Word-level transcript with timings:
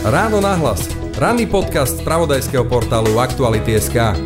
Ráno 0.00 0.40
nahlas. 0.40 0.88
Ranný 1.20 1.44
podcast 1.44 2.00
z 2.00 2.06
pravodajského 2.08 2.64
portálu 2.64 3.20
Aktuality.sk 3.20 4.16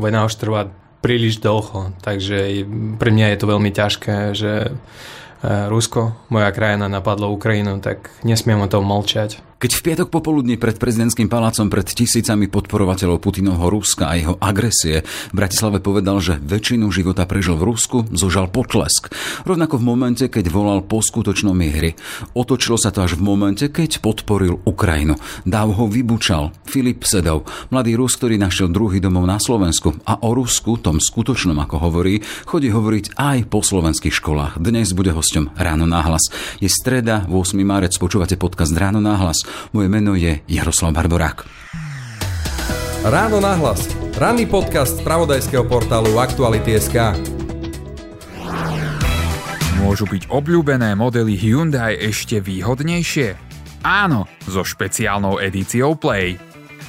Vojna 0.00 0.24
už 0.24 0.34
trvá 0.40 0.72
príliš 1.04 1.36
dlho, 1.36 1.92
takže 2.00 2.64
pre 2.96 3.10
mňa 3.12 3.34
je 3.34 3.38
to 3.38 3.46
veľmi 3.50 3.70
ťažké, 3.74 4.16
že 4.32 4.72
eh, 4.72 5.66
Rusko, 5.68 6.16
moja 6.32 6.48
krajina, 6.48 6.88
napadlo 6.88 7.28
Ukrajinu, 7.28 7.82
tak 7.84 8.08
nesmiem 8.24 8.62
o 8.64 8.70
tom 8.72 8.88
mlčať. 8.88 9.51
Keď 9.62 9.78
v 9.78 9.84
piatok 9.86 10.08
popoludní 10.10 10.58
pred 10.58 10.74
prezidentským 10.74 11.30
palácom 11.30 11.70
pred 11.70 11.86
tisícami 11.86 12.50
podporovateľov 12.50 13.22
Putinovho 13.22 13.70
Ruska 13.70 14.10
a 14.10 14.18
jeho 14.18 14.34
agresie 14.42 15.06
v 15.06 15.34
Bratislave 15.38 15.78
povedal, 15.78 16.18
že 16.18 16.34
väčšinu 16.34 16.90
života 16.90 17.30
prežil 17.30 17.54
v 17.54 17.70
Rusku, 17.70 18.02
zožal 18.10 18.50
potlesk. 18.50 19.14
Rovnako 19.46 19.78
v 19.78 19.86
momente, 19.86 20.26
keď 20.26 20.50
volal 20.50 20.82
po 20.82 20.98
skutočnom 20.98 21.54
hry. 21.54 21.94
Otočilo 22.34 22.74
sa 22.74 22.90
to 22.90 23.06
až 23.06 23.14
v 23.14 23.22
momente, 23.22 23.70
keď 23.70 24.02
podporil 24.02 24.58
Ukrajinu. 24.66 25.14
Dáv 25.46 25.78
ho 25.78 25.86
vybučal 25.86 26.50
Filip 26.66 27.06
Sedov, 27.06 27.46
mladý 27.70 27.94
Rus, 27.94 28.18
ktorý 28.18 28.42
našiel 28.42 28.66
druhý 28.66 28.98
domov 28.98 29.30
na 29.30 29.38
Slovensku. 29.38 29.94
A 30.10 30.26
o 30.26 30.34
Rusku, 30.34 30.74
tom 30.82 30.98
skutočnom, 30.98 31.54
ako 31.62 31.86
hovorí, 31.86 32.18
chodí 32.50 32.66
hovoriť 32.66 33.14
aj 33.14 33.46
po 33.46 33.62
slovenských 33.62 34.10
školách. 34.10 34.58
Dnes 34.58 34.90
bude 34.90 35.14
hosťom 35.14 35.54
Ráno 35.54 35.86
náhlas. 35.86 36.34
Je 36.58 36.66
streda, 36.66 37.30
8. 37.30 37.54
marec, 37.62 37.94
počúvate 37.94 38.34
podcast 38.34 38.74
Ráno 38.74 38.98
náhlas. 38.98 39.51
Moje 39.72 39.88
meno 39.88 40.12
je 40.18 40.40
Jaroslav 40.48 40.92
Barborák. 40.92 41.44
Ráno 43.02 43.42
nahlas. 43.42 43.90
Ranný 44.14 44.46
podcast 44.46 45.00
z 45.00 45.02
pravodajského 45.02 45.66
portálu 45.66 46.20
Aktuality.sk 46.20 47.16
Môžu 49.82 50.06
byť 50.06 50.30
obľúbené 50.30 50.94
modely 50.94 51.34
Hyundai 51.34 51.98
ešte 51.98 52.38
výhodnejšie? 52.38 53.34
Áno, 53.82 54.30
so 54.46 54.62
špeciálnou 54.62 55.42
edíciou 55.42 55.98
Play. 55.98 56.38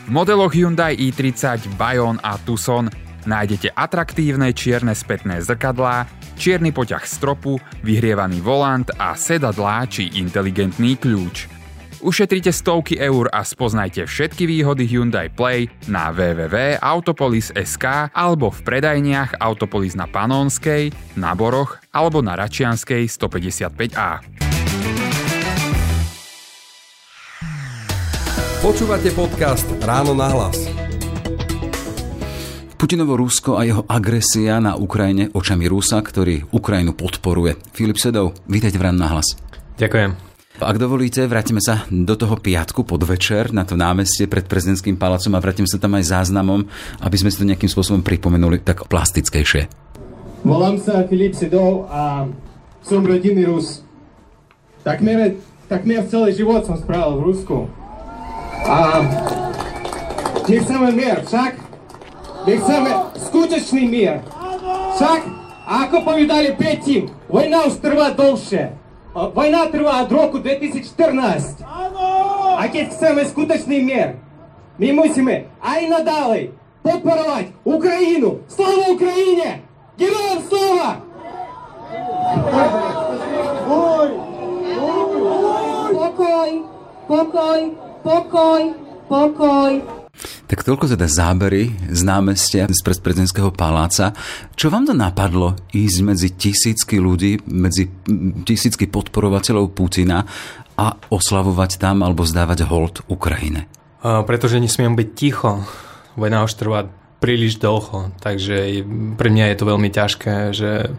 V 0.05 0.09
modeloch 0.13 0.53
Hyundai 0.53 0.93
i30, 0.93 1.73
Bayon 1.73 2.21
a 2.21 2.37
Tucson 2.37 2.91
nájdete 3.25 3.73
atraktívne 3.73 4.53
čierne 4.53 4.93
spätné 4.93 5.41
zrkadlá, 5.41 6.05
čierny 6.37 6.69
poťah 6.69 7.01
stropu, 7.07 7.57
vyhrievaný 7.81 8.43
volant 8.43 8.85
a 8.99 9.17
sedadlá 9.17 9.87
či 9.89 10.13
inteligentný 10.19 10.99
kľúč. 10.99 11.52
Ušetrite 12.03 12.51
stovky 12.51 12.99
eur 12.99 13.31
a 13.31 13.47
spoznajte 13.47 14.03
všetky 14.03 14.43
výhody 14.43 14.83
Hyundai 14.83 15.31
Play 15.31 15.71
na 15.87 16.11
www.autopolis.sk 16.11 18.11
alebo 18.11 18.51
v 18.51 18.59
predajniach 18.59 19.39
Autopolis 19.39 19.95
na 19.95 20.11
Panonskej, 20.11 20.91
na 21.15 21.31
Boroch 21.31 21.79
alebo 21.95 22.19
na 22.19 22.35
Račianskej 22.35 23.07
155A. 23.07 24.19
Počúvate 28.59 29.15
podcast 29.15 29.67
Ráno 29.79 30.11
nahlas. 30.11 30.59
Putinovo 32.75 33.15
Rusko 33.15 33.55
a 33.55 33.63
jeho 33.63 33.87
agresia 33.87 34.59
na 34.59 34.75
Ukrajine 34.75 35.31
očami 35.31 35.71
Rusa, 35.71 36.03
ktorý 36.03 36.51
Ukrajinu 36.51 36.99
podporuje. 36.99 37.55
Filip 37.71 37.95
Sedov, 37.95 38.35
vítajte 38.43 38.75
v 38.75 38.91
Ráno 38.91 39.07
nahlas. 39.07 39.39
Ďakujem. 39.79 40.32
Ak 40.61 40.77
dovolíte, 40.77 41.25
vrátime 41.25 41.57
sa 41.57 41.89
do 41.89 42.13
toho 42.13 42.37
piatku 42.37 42.85
podvečer 42.85 43.49
na 43.49 43.65
to 43.65 43.73
námestie 43.73 44.29
pred 44.29 44.45
prezidentským 44.45 45.01
palácom 45.01 45.33
a 45.33 45.41
vrátime 45.41 45.65
sa 45.65 45.81
tam 45.81 45.97
aj 45.97 46.13
záznamom, 46.13 46.69
aby 47.01 47.17
sme 47.17 47.33
si 47.33 47.41
to 47.41 47.49
nejakým 47.49 47.65
spôsobom 47.65 48.05
pripomenuli 48.05 48.61
tak 48.61 48.85
plastickejšie. 48.85 49.65
Volám 50.45 50.77
sa 50.77 51.09
Filip 51.09 51.33
Sedov 51.33 51.89
a 51.89 52.29
som 52.85 53.01
rodinný 53.01 53.49
Rus. 53.49 53.81
Takmer, 54.85 55.41
takmer 55.65 56.05
celý 56.05 56.37
život 56.37 56.61
som 56.69 56.77
spravil 56.77 57.17
v 57.17 57.25
Rusku. 57.33 57.57
A 58.69 59.01
my 60.45 60.55
chceme 60.61 60.87
mier, 60.93 61.25
však? 61.25 61.57
My 62.45 62.53
chceme 62.61 62.89
skutečný 63.17 63.89
mier. 63.89 64.21
Však? 65.01 65.21
Ako 65.65 66.05
povedali 66.05 66.53
Petim, 66.53 67.09
vojna 67.25 67.65
už 67.65 67.81
trvá 67.81 68.13
dlhšie. 68.13 68.82
Война 69.13 69.65
трива 69.65 70.07
року 70.09 70.39
2014. 70.39 71.55
Якісь 72.63 72.99
саме 72.99 73.25
скуточний 73.25 73.83
мир. 73.83 74.11
Ми 74.77 74.93
мусимо, 74.93 75.31
а 75.61 75.77
й 75.77 75.87
надалі 75.89 76.49
подпорувати 76.81 77.47
Україну. 77.63 78.35
Слава 78.49 78.93
Україні! 78.93 79.45
Героям 79.99 80.37
слава! 80.49 80.95
Покой, 85.93 86.61
покой, 87.07 87.71
покой, 88.03 88.73
покой. 89.07 89.81
Tak 90.47 90.69
toľko 90.69 90.85
teda 90.85 91.09
zábery 91.09 91.73
z 91.89 92.01
námestia 92.05 92.69
z 92.69 92.79
prezidentského 92.83 93.49
paláca. 93.49 94.13
Čo 94.53 94.69
vám 94.69 94.85
to 94.85 94.93
napadlo 94.93 95.57
ísť 95.73 95.97
medzi 96.05 96.29
tisícky 96.29 97.01
ľudí, 97.01 97.41
medzi 97.49 97.89
tisícky 98.45 98.85
podporovateľov 98.85 99.73
Putina 99.73 100.21
a 100.77 100.87
oslavovať 101.09 101.81
tam 101.81 102.05
alebo 102.05 102.21
zdávať 102.21 102.69
hold 102.69 103.01
Ukrajine? 103.09 103.65
A 104.05 104.21
pretože 104.21 104.61
nesmiem 104.61 104.93
byť 104.93 105.09
ticho. 105.17 105.65
Vojna 106.13 106.45
už 106.45 106.53
trvá 106.53 106.85
príliš 107.17 107.57
dlho, 107.57 108.13
takže 108.21 108.85
pre 109.17 109.33
mňa 109.33 109.45
je 109.49 109.57
to 109.57 109.65
veľmi 109.65 109.89
ťažké, 109.89 110.35
že 110.51 110.71
e, 110.85 110.89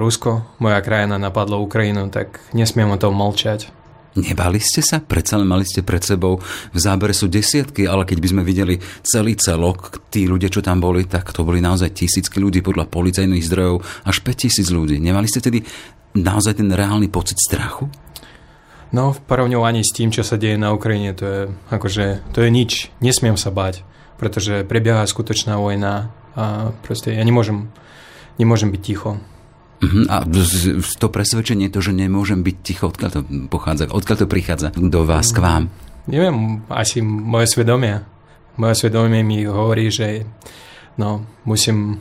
Rusko, 0.00 0.56
moja 0.62 0.78
krajina, 0.80 1.18
napadlo 1.18 1.58
Ukrajinu, 1.60 2.08
tak 2.08 2.38
nesmiem 2.56 2.88
o 2.88 2.96
tom 2.96 3.18
mlčať. 3.18 3.83
Nebali 4.14 4.62
ste 4.62 4.78
sa? 4.78 5.02
Predsa 5.02 5.42
len 5.42 5.50
mali 5.50 5.66
ste 5.66 5.82
pred 5.82 5.98
sebou, 5.98 6.38
v 6.70 6.78
zábere 6.78 7.10
sú 7.10 7.26
desiatky, 7.26 7.90
ale 7.90 8.06
keď 8.06 8.18
by 8.22 8.28
sme 8.30 8.42
videli 8.46 8.78
celý 9.02 9.34
celok, 9.34 10.06
tí 10.06 10.30
ľudia, 10.30 10.46
čo 10.46 10.62
tam 10.62 10.78
boli, 10.78 11.02
tak 11.10 11.34
to 11.34 11.42
boli 11.42 11.58
naozaj 11.58 11.90
tisícky 11.90 12.38
ľudí 12.38 12.62
podľa 12.62 12.86
policajných 12.86 13.42
zdrojov, 13.42 13.82
až 14.06 14.16
5000 14.22 14.70
ľudí. 14.70 14.96
Nemali 15.02 15.26
ste 15.26 15.42
tedy 15.42 15.66
naozaj 16.14 16.62
ten 16.62 16.70
reálny 16.70 17.10
pocit 17.10 17.42
strachu? 17.42 17.90
No, 18.94 19.10
v 19.10 19.18
porovňovaní 19.26 19.82
s 19.82 19.90
tým, 19.90 20.14
čo 20.14 20.22
sa 20.22 20.38
deje 20.38 20.54
na 20.54 20.70
Ukrajine, 20.70 21.10
to 21.18 21.24
je, 21.26 21.40
akože, 21.74 22.22
to 22.30 22.46
je 22.46 22.50
nič. 22.54 22.94
Nesmiem 23.02 23.34
sa 23.34 23.50
bať, 23.50 23.82
pretože 24.22 24.62
prebieha 24.62 25.02
skutočná 25.02 25.58
vojna 25.58 26.14
a 26.38 26.70
proste 26.86 27.10
ja 27.10 27.24
nemôžem, 27.26 27.66
nemôžem 28.38 28.70
byť 28.70 28.82
ticho. 28.86 29.18
Uh-huh. 29.84 30.08
A 30.08 30.24
to 30.96 31.06
presvedčenie, 31.12 31.68
to, 31.68 31.84
že 31.84 31.92
nemôžem 31.92 32.40
byť 32.40 32.56
ticho, 32.64 32.88
odkiaľ 32.88 33.10
to 33.12 33.20
pochádza, 33.52 33.92
odkiaľ 33.92 34.16
to 34.24 34.26
prichádza 34.30 34.68
do 34.72 35.04
vás, 35.04 35.28
k 35.28 35.44
vám? 35.44 35.68
Neviem, 36.08 36.64
asi 36.72 37.04
moje 37.04 37.52
svedomie. 37.52 38.00
Moje 38.56 38.74
svedomie 38.80 39.20
mi 39.20 39.44
hovorí, 39.44 39.92
že 39.92 40.24
no, 40.96 41.24
musím 41.44 42.00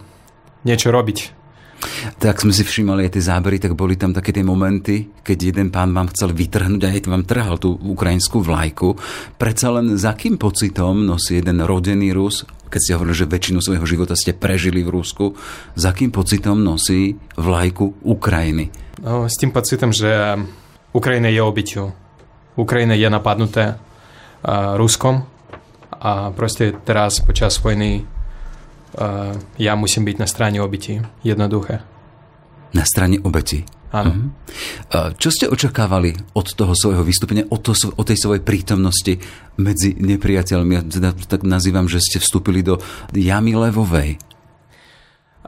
niečo 0.63 0.94
robiť. 0.95 1.44
Tak 2.19 2.39
sme 2.39 2.55
si 2.55 2.63
všimali 2.63 3.07
aj 3.07 3.19
tie 3.19 3.27
zábery, 3.27 3.59
tak 3.59 3.75
boli 3.75 4.00
tam 4.00 4.15
také 4.15 4.31
tie 4.31 4.45
momenty, 4.45 5.19
keď 5.19 5.38
jeden 5.51 5.67
pán 5.67 5.91
vám 5.91 6.07
chcel 6.15 6.31
vytrhnúť 6.31 6.81
a 6.88 6.95
aj 6.95 7.11
vám 7.11 7.27
trhal 7.27 7.59
tú 7.59 7.75
ukrajinskú 7.75 8.39
vlajku. 8.39 8.95
Predsa 9.35 9.67
len 9.75 10.00
za 10.00 10.15
akým 10.15 10.39
pocitom 10.39 11.03
nosí 11.03 11.44
jeden 11.44 11.59
rodený 11.59 12.15
Rus 12.15 12.47
keď 12.73 12.81
ste 12.81 12.95
hovorili, 12.97 13.22
že 13.22 13.29
väčšinu 13.29 13.59
svojho 13.61 13.85
života 13.85 14.17
ste 14.17 14.34
prežili 14.34 14.81
v 14.81 14.89
Rusku, 14.89 15.38
za 15.78 15.94
akým 15.94 16.09
pocitom 16.09 16.57
nosí 16.57 17.22
vlajku 17.38 18.01
Ukrajiny? 18.01 18.73
No, 19.06 19.29
s 19.29 19.38
tým 19.38 19.53
pocitom, 19.53 19.94
že 19.94 20.09
Ukrajina 20.89 21.29
je 21.29 21.41
obyťou. 21.45 21.88
Ukrajina 22.57 22.97
je 22.97 23.06
napadnuté 23.09 23.78
uh, 23.78 24.73
Ruskom 24.73 25.29
a 25.94 26.33
proste 26.33 26.73
teraz 26.81 27.22
počas 27.22 27.62
vojny 27.62 28.01
uh, 28.01 29.38
ja 29.62 29.73
musím 29.78 30.09
byť 30.09 30.17
na 30.17 30.25
strane 30.25 30.57
obyti. 30.57 30.97
Jednoduché. 31.22 31.92
Na 32.73 32.84
strane 32.84 33.22
obeti? 33.22 33.61
Áno. 33.94 34.09
Uh-huh. 34.09 35.13
Čo 35.22 35.29
ste 35.29 35.45
očakávali 35.45 36.17
od 36.34 36.57
toho 36.57 36.73
svojho 36.73 37.06
vystúpenia, 37.06 37.45
od, 37.53 37.61
to, 37.61 37.78
od 37.94 38.06
tej 38.09 38.18
svojej 38.18 38.42
prítomnosti 38.42 39.21
medzi 39.62 39.94
nepriateľmi? 39.94 40.74
Ja 40.74 40.81
teda 40.81 41.09
tak 41.13 41.45
nazývam, 41.45 41.86
že 41.86 42.01
ste 42.01 42.18
vstúpili 42.18 42.65
do 42.65 42.81
jamy 43.13 43.53
levovej. 43.53 44.18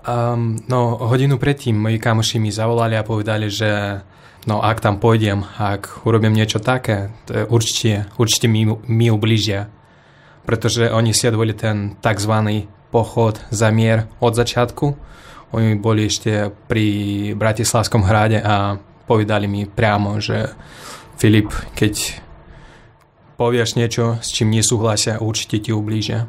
Um, 0.05 0.61
no, 0.69 1.01
hodinu 1.09 1.41
predtým 1.41 1.73
moji 1.73 1.97
kamoši 1.97 2.37
mi 2.37 2.53
zavolali 2.53 2.93
a 2.93 3.01
povedali, 3.01 3.49
že 3.49 3.97
no, 4.45 4.61
ak 4.61 4.77
tam 4.77 5.01
pôjdem, 5.01 5.41
ak 5.41 6.05
urobím 6.05 6.37
niečo 6.37 6.61
také, 6.61 7.09
to 7.25 7.49
určite, 7.49 8.13
určite 8.21 8.45
mi, 8.45 8.69
mi 8.69 9.09
ubližia. 9.09 9.73
Pretože 10.45 10.93
oni 10.93 11.09
sledovali 11.09 11.57
ten 11.57 11.97
tzv. 11.97 12.61
pochod 12.93 13.41
za 13.49 13.73
mier 13.73 14.05
od 14.21 14.37
začiatku 14.37 14.93
oni 15.55 15.79
boli 15.79 16.11
ešte 16.11 16.51
pri 16.67 17.31
Bratislavskom 17.39 18.03
hrade 18.03 18.43
a 18.43 18.75
povedali 19.07 19.47
mi 19.47 19.63
priamo, 19.63 20.19
že 20.19 20.51
Filip, 21.15 21.47
keď 21.71 22.19
povieš 23.39 23.79
niečo, 23.79 24.19
s 24.19 24.35
čím 24.35 24.51
nesúhlasia, 24.51 25.23
určite 25.23 25.63
ti 25.63 25.71
ublížia. 25.71 26.27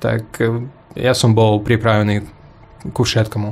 Tak 0.00 0.40
e, 0.40 0.64
ja 0.96 1.12
som 1.12 1.36
bol 1.36 1.60
pripravený 1.60 2.24
ku 2.96 3.04
všetkomu. 3.04 3.50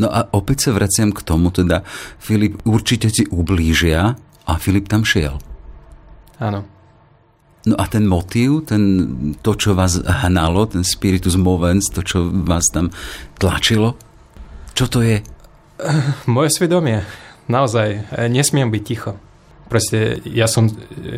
No 0.00 0.08
a 0.08 0.28
opäť 0.36 0.68
sa 0.68 0.76
vraciam 0.76 1.12
k 1.12 1.24
tomu, 1.24 1.48
teda 1.48 1.84
Filip 2.20 2.60
určite 2.68 3.08
ti 3.08 3.24
ublížia 3.28 4.16
a 4.44 4.52
Filip 4.60 4.88
tam 4.88 5.04
šiel. 5.04 5.40
áno. 6.36 6.68
No 7.62 7.78
a 7.78 7.86
ten 7.86 8.10
motív, 8.10 8.66
ten, 8.66 8.82
to, 9.38 9.54
čo 9.54 9.78
vás 9.78 10.02
hnalo, 10.02 10.66
ten 10.66 10.82
spiritus 10.82 11.38
movens, 11.38 11.94
to, 11.94 12.02
čo 12.02 12.26
vás 12.26 12.66
tam 12.74 12.90
tlačilo, 13.38 13.94
čo 14.72 14.88
to 14.88 15.04
je? 15.04 15.20
Moje 16.30 16.50
svedomie. 16.52 17.04
Naozaj, 17.50 17.88
e, 17.90 18.00
nesmiem 18.30 18.70
byť 18.70 18.82
ticho. 18.86 19.18
Proste 19.66 20.20
ja 20.28 20.46
som 20.46 20.68
e, 20.68 20.72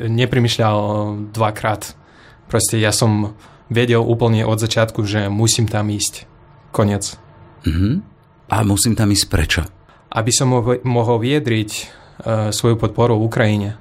neprimýšľal 0.09 0.79
dvakrát. 1.35 1.93
Proste 2.49 2.81
ja 2.81 2.91
som 2.95 3.37
vedel 3.69 4.01
úplne 4.01 4.45
od 4.45 4.61
začiatku, 4.61 5.05
že 5.05 5.29
musím 5.29 5.69
tam 5.69 5.89
ísť. 5.89 6.27
Konec. 6.75 7.17
Mhm. 7.65 8.03
A 8.51 8.57
musím 8.67 8.93
tam 8.99 9.09
ísť 9.09 9.27
prečo? 9.31 9.63
Aby 10.15 10.31
som 10.31 10.53
mohol 10.85 11.17
viedriť 11.19 11.71
uh, 11.75 12.55
svoju 12.55 12.79
podporu 12.79 13.19
Ukrajine 13.19 13.75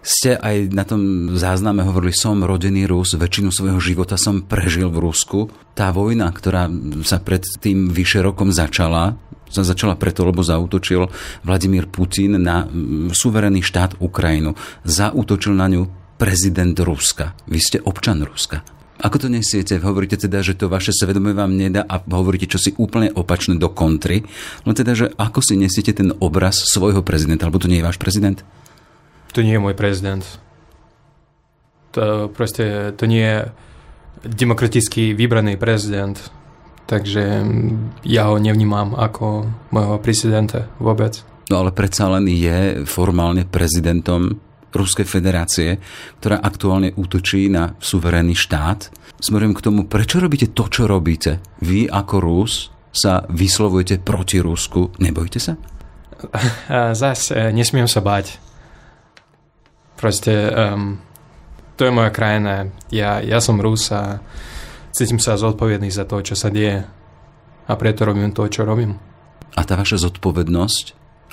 ste 0.00 0.36
aj 0.36 0.72
na 0.72 0.84
tom 0.88 1.32
zázname 1.36 1.84
hovorili, 1.84 2.16
som 2.16 2.40
rodený 2.40 2.88
Rus, 2.88 3.16
väčšinu 3.16 3.52
svojho 3.52 3.80
života 3.80 4.16
som 4.16 4.40
prežil 4.40 4.88
v 4.88 5.00
Rusku. 5.04 5.52
Tá 5.76 5.92
vojna, 5.92 6.32
ktorá 6.32 6.72
sa 7.04 7.20
pred 7.20 7.44
tým 7.60 7.92
vyše 7.92 8.24
rokom 8.24 8.48
začala, 8.48 9.20
sa 9.50 9.66
začala 9.66 9.98
preto, 9.98 10.22
lebo 10.22 10.40
zautočil 10.46 11.10
Vladimír 11.42 11.90
Putin 11.90 12.38
na 12.38 12.64
mm, 12.64 13.12
suverénny 13.12 13.60
štát 13.60 13.98
Ukrajinu. 13.98 14.54
Zautočil 14.86 15.52
na 15.52 15.66
ňu 15.66 15.90
prezident 16.16 16.78
Ruska. 16.78 17.34
Vy 17.50 17.58
ste 17.58 17.78
občan 17.82 18.22
Ruska. 18.22 18.62
Ako 19.00 19.16
to 19.16 19.28
nesiete? 19.32 19.80
Hovoríte 19.80 20.20
teda, 20.20 20.44
že 20.44 20.52
to 20.52 20.68
vaše 20.68 20.92
svedomie 20.92 21.32
vám 21.32 21.56
nedá 21.56 21.88
a 21.88 22.04
hovoríte 22.04 22.44
čosi 22.44 22.76
úplne 22.76 23.08
opačné 23.08 23.56
do 23.56 23.72
kontry. 23.72 24.28
No 24.68 24.76
teda, 24.76 24.92
že 24.92 25.06
ako 25.16 25.40
si 25.40 25.56
nesiete 25.56 25.96
ten 25.96 26.12
obraz 26.20 26.60
svojho 26.68 27.00
prezidenta, 27.00 27.48
alebo 27.48 27.56
to 27.56 27.68
nie 27.72 27.80
je 27.80 27.88
váš 27.88 27.96
prezident? 27.96 28.44
To 29.32 29.40
nie 29.42 29.56
je 29.56 29.62
môj 29.62 29.74
prezident. 29.78 30.22
To 31.94 32.30
proste, 32.30 32.94
to 32.94 33.04
nie 33.10 33.22
je 33.22 33.38
demokraticky 34.26 35.14
vybraný 35.14 35.58
prezident. 35.58 36.18
Takže 36.86 37.46
ja 38.02 38.22
ho 38.26 38.36
nevnímam 38.42 38.98
ako 38.98 39.46
môjho 39.70 40.02
prezidenta 40.02 40.66
vôbec. 40.82 41.22
No 41.46 41.62
ale 41.62 41.70
predsa 41.70 42.10
len 42.10 42.26
je 42.26 42.82
formálne 42.86 43.46
prezidentom 43.46 44.38
Ruskej 44.70 45.06
federácie, 45.06 45.82
ktorá 46.22 46.38
aktuálne 46.38 46.94
útočí 46.94 47.50
na 47.50 47.74
suverénny 47.82 48.38
štát. 48.38 48.90
Smerujem 49.18 49.54
k 49.58 49.64
tomu, 49.66 49.80
prečo 49.90 50.22
robíte 50.22 50.54
to, 50.54 50.70
čo 50.70 50.86
robíte? 50.86 51.42
Vy 51.58 51.90
ako 51.90 52.16
Rus 52.22 52.70
sa 52.94 53.26
vyslovujete 53.26 53.98
proti 54.02 54.38
Rusku. 54.38 54.94
Nebojte 55.02 55.38
sa? 55.42 55.58
Zas 57.00 57.34
e, 57.34 57.50
nesmiem 57.50 57.90
sa 57.90 58.02
bať. 58.02 58.49
Proste 60.00 60.32
um, 60.48 60.96
to 61.76 61.84
je 61.84 61.92
moja 61.92 62.08
krajina. 62.08 62.72
Ja, 62.88 63.20
ja 63.20 63.36
som 63.44 63.60
Rus 63.60 63.92
a 63.92 64.24
cítim 64.96 65.20
sa 65.20 65.36
zodpovedný 65.36 65.92
za 65.92 66.08
to, 66.08 66.24
čo 66.24 66.32
sa 66.32 66.48
deje. 66.48 66.88
A 67.68 67.72
preto 67.76 68.08
robím 68.08 68.32
to, 68.32 68.48
čo 68.48 68.64
robím. 68.64 68.96
A 69.52 69.60
tá 69.62 69.76
vaša 69.76 70.08
zodpovednosť, 70.08 70.84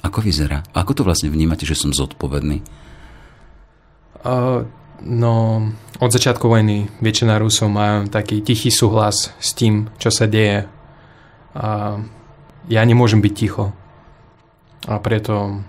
ako 0.03 0.19
vyzerá? 0.19 0.67
Ako 0.75 0.99
to 0.99 1.07
vlastne 1.07 1.31
vnímate, 1.31 1.63
že 1.63 1.79
som 1.79 1.95
zodpovedný? 1.95 2.59
Uh, 4.27 4.67
no, 4.99 5.63
od 6.03 6.11
začiatku 6.11 6.51
vojny 6.51 6.91
väčšina 6.99 7.39
Rusov 7.39 7.71
majú 7.71 8.11
taký 8.11 8.43
tichý 8.43 8.67
súhlas 8.67 9.31
s 9.39 9.55
tým, 9.55 9.87
čo 9.95 10.11
sa 10.11 10.27
deje. 10.27 10.67
A 11.55 11.97
ja 12.67 12.81
nemôžem 12.83 13.23
byť 13.23 13.33
ticho. 13.33 13.71
A 14.85 14.99
preto 14.99 15.63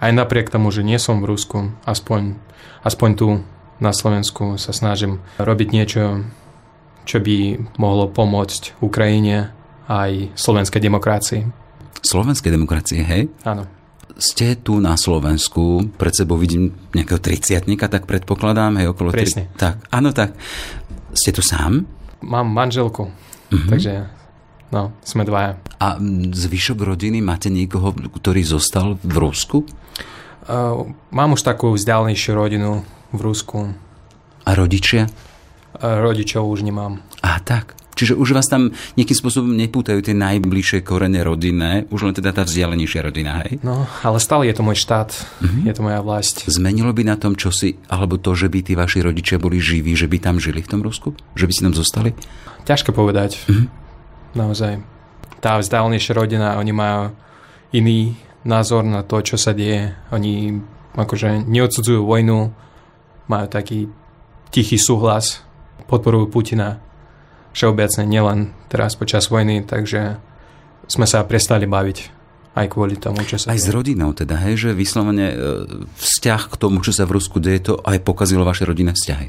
aj 0.00 0.10
napriek 0.12 0.52
tomu, 0.52 0.68
že 0.72 0.84
nie 0.84 1.00
som 1.00 1.20
v 1.24 1.32
Rusku, 1.32 1.72
aspoň, 1.88 2.36
aspoň 2.84 3.10
tu 3.16 3.28
na 3.80 3.92
Slovensku 3.92 4.56
sa 4.56 4.72
snažím 4.72 5.20
robiť 5.36 5.68
niečo, 5.72 6.24
čo 7.04 7.20
by 7.20 7.60
mohlo 7.76 8.08
pomôcť 8.08 8.80
Ukrajine 8.80 9.52
aj 9.86 10.34
slovenskej 10.34 10.80
demokracii. 10.82 11.42
Slovenskej 12.02 12.50
demokracie, 12.52 13.00
hej? 13.04 13.22
Áno. 13.46 13.68
Ste 14.16 14.56
tu 14.56 14.80
na 14.80 14.96
Slovensku, 14.96 15.92
pred 16.00 16.14
sebou 16.16 16.40
vidím 16.40 16.72
nejakého 16.96 17.20
triciatnika, 17.20 17.92
tak 17.92 18.08
predpokladám, 18.08 18.80
hej, 18.80 18.88
okolo... 18.96 19.12
Presne. 19.12 19.52
Tri... 19.52 19.60
Tak, 19.60 19.74
áno, 19.92 20.10
tak. 20.16 20.32
Ste 21.12 21.36
tu 21.36 21.44
sám? 21.44 21.84
Mám 22.24 22.48
manželku, 22.48 23.12
uh-huh. 23.12 23.68
takže 23.68 24.08
No, 24.74 24.90
sme 25.06 25.22
dvaja. 25.22 25.62
A 25.78 25.94
zvyšok 26.34 26.82
rodiny 26.82 27.22
máte 27.22 27.46
niekoho, 27.52 27.94
ktorý 27.94 28.42
zostal 28.42 28.98
v 28.98 29.14
Rusku? 29.14 29.62
Uh, 30.46 30.90
mám 31.14 31.38
už 31.38 31.46
takú 31.46 31.74
vzdialnejšiu 31.74 32.32
rodinu 32.34 32.82
v 33.14 33.20
Rusku. 33.22 33.70
A 34.42 34.50
rodičia? 34.54 35.06
Uh, 35.78 36.02
rodičov 36.02 36.50
už 36.50 36.66
nemám. 36.66 36.98
A 37.22 37.38
tak. 37.42 37.78
Čiže 37.96 38.12
už 38.12 38.36
vás 38.36 38.44
tam 38.44 38.76
nejakým 39.00 39.16
spôsobom 39.16 39.56
nepútajú 39.56 40.04
tie 40.04 40.12
najbližšie 40.12 40.84
korene 40.84 41.24
rodinné, 41.24 41.88
už 41.88 42.04
len 42.04 42.12
teda 42.12 42.28
tá 42.36 42.44
vzdialenejšia 42.44 43.00
rodina, 43.00 43.40
hej? 43.40 43.56
No, 43.64 43.88
ale 44.04 44.20
stále 44.20 44.44
je 44.44 44.52
to 44.52 44.60
môj 44.60 44.76
štát, 44.76 45.16
uh-huh. 45.16 45.64
je 45.64 45.72
to 45.72 45.80
moja 45.80 46.04
vlast. 46.04 46.44
Zmenilo 46.44 46.92
by 46.92 47.08
na 47.08 47.16
tom 47.16 47.32
čosi, 47.32 47.80
alebo 47.88 48.20
to, 48.20 48.36
že 48.36 48.52
by 48.52 48.60
tí 48.60 48.76
vaši 48.76 49.00
rodičia 49.00 49.40
boli 49.40 49.56
živí, 49.64 49.96
že 49.96 50.12
by 50.12 50.20
tam 50.20 50.36
žili 50.36 50.60
v 50.60 50.68
tom 50.76 50.84
Rusku? 50.84 51.16
Že 51.40 51.44
by 51.48 51.52
si 51.56 51.64
tam 51.64 51.72
zostali? 51.72 52.12
Ťažko 52.68 52.92
povedať. 52.92 53.48
Uh-huh 53.48 53.85
naozaj. 54.36 54.78
Tá 55.40 55.56
vzdialenejšia 55.58 56.12
rodina, 56.12 56.60
oni 56.60 56.72
majú 56.72 57.12
iný 57.72 58.14
názor 58.44 58.86
na 58.86 59.02
to, 59.02 59.20
čo 59.24 59.36
sa 59.36 59.50
deje. 59.50 59.92
Oni 60.12 60.54
akože 60.94 61.44
neodsudzujú 61.44 62.06
vojnu, 62.06 62.52
majú 63.26 63.46
taký 63.50 63.90
tichý 64.54 64.78
súhlas, 64.78 65.42
podporujú 65.90 66.30
Putina 66.30 66.80
všeobecne, 67.52 68.04
nielen 68.04 68.52
teraz 68.68 68.96
počas 68.96 69.28
vojny, 69.32 69.64
takže 69.64 70.20
sme 70.86 71.06
sa 71.08 71.24
prestali 71.24 71.64
baviť 71.66 71.98
aj 72.56 72.66
kvôli 72.72 72.96
tomu, 72.96 73.20
čo 73.28 73.36
sa 73.36 73.52
Aj 73.52 73.58
deje. 73.60 73.68
s 73.68 73.72
rodinou 73.72 74.16
teda, 74.16 74.40
hej, 74.48 74.56
že 74.56 74.70
vyslovene 74.72 75.26
e, 75.28 75.36
vzťah 76.00 76.42
k 76.48 76.54
tomu, 76.56 76.80
čo 76.80 76.96
sa 76.96 77.04
v 77.04 77.20
Rusku 77.20 77.36
deje, 77.36 77.72
to 77.72 77.74
aj 77.84 78.00
pokazilo 78.00 78.48
vaše 78.48 78.64
rodinné 78.64 78.96
vzťahy. 78.96 79.28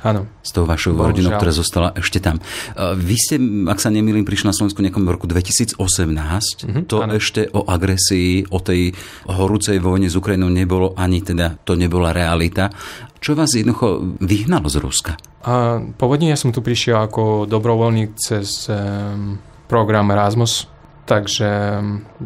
Áno. 0.00 0.24
S 0.40 0.50
tou 0.56 0.64
vašou 0.64 0.96
Bohužiaľ. 0.96 1.08
rodinou, 1.12 1.30
ktorá 1.36 1.52
zostala 1.52 1.88
ešte 1.92 2.24
tam. 2.24 2.40
Vy 2.76 3.16
ste, 3.20 3.36
ak 3.68 3.78
sa 3.80 3.92
nemýlim, 3.92 4.24
prišli 4.24 4.48
na 4.48 4.56
Slovensku 4.56 4.80
nejakom 4.80 5.04
roku 5.04 5.28
2018. 5.28 5.76
Mm-hmm, 5.76 6.82
to 6.88 7.04
áno. 7.04 7.12
ešte 7.20 7.52
o 7.52 7.68
agresii, 7.68 8.48
o 8.48 8.58
tej 8.64 8.96
horúcej 9.28 9.76
vojne 9.76 10.08
s 10.08 10.16
Ukrajinou 10.16 10.48
nebolo 10.48 10.96
ani 10.96 11.20
teda, 11.20 11.60
to 11.68 11.76
nebola 11.76 12.16
realita. 12.16 12.72
Čo 13.20 13.36
vás 13.36 13.52
jednoducho 13.52 14.16
vyhnalo 14.24 14.72
z 14.72 14.76
Ruska? 14.80 15.12
A, 15.44 15.84
pôvodne 16.00 16.32
ja 16.32 16.40
som 16.40 16.56
tu 16.56 16.64
prišiel 16.64 17.04
ako 17.04 17.44
dobrovoľník 17.44 18.16
cez 18.16 18.64
um, 18.72 19.36
program 19.68 20.08
Erasmus, 20.08 20.64
takže 21.04 21.48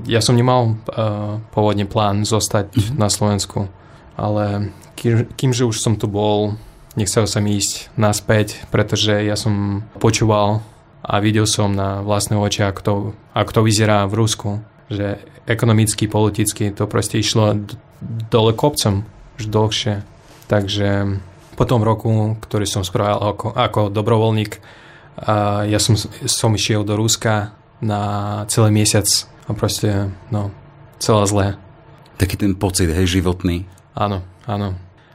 ja 0.07 0.21
som 0.23 0.39
nemal 0.39 0.79
uh, 0.95 1.43
pôvodne 1.51 1.91
plán 1.91 2.23
zostať 2.23 2.71
mm-hmm. 2.71 2.97
na 2.99 3.11
Slovensku, 3.11 3.67
ale 4.15 4.71
kým, 4.95 5.27
kýmže 5.35 5.67
už 5.67 5.83
som 5.83 5.99
tu 5.99 6.07
bol 6.07 6.55
nechcel 6.95 7.27
som 7.27 7.45
ísť 7.45 7.95
naspäť, 7.99 8.67
pretože 8.71 9.23
ja 9.23 9.35
som 9.39 9.87
počúval 9.99 10.63
a 11.05 11.21
videl 11.21 11.45
som 11.45 11.75
na 11.75 12.01
vlastné 12.01 12.39
oči, 12.39 12.65
ako 12.65 12.81
to, 12.81 12.95
ako 13.37 13.51
to 13.51 13.61
vyzerá 13.63 14.09
v 14.09 14.19
Rusku. 14.19 14.51
Že 14.89 15.21
ekonomicky, 15.45 16.09
politicky 16.09 16.73
to 16.73 16.89
proste 16.89 17.21
išlo 17.21 17.57
dole 18.33 18.57
kopcom 18.57 19.05
už 19.37 19.53
dlhšie. 19.53 20.01
Takže 20.49 21.21
po 21.57 21.65
tom 21.65 21.85
roku, 21.85 22.37
ktorý 22.41 22.67
som 22.67 22.85
spravil 22.85 23.21
ako, 23.21 23.53
ako 23.55 23.81
dobrovoľník, 23.93 24.61
a 25.15 25.63
ja 25.63 25.79
som, 25.79 25.95
som 26.27 26.51
išiel 26.59 26.83
do 26.83 26.99
Ruska 26.99 27.55
na 27.79 28.43
celý 28.51 28.75
mesiac 28.75 29.07
a 29.47 29.55
proste, 29.55 30.11
no, 30.35 30.51
celé 30.99 31.23
zlé. 31.31 31.47
Taký 32.19 32.35
ten 32.35 32.59
pocit, 32.59 32.91
hej, 32.91 33.07
životný. 33.07 33.63
Áno, 33.95 34.27
áno. 34.43 34.75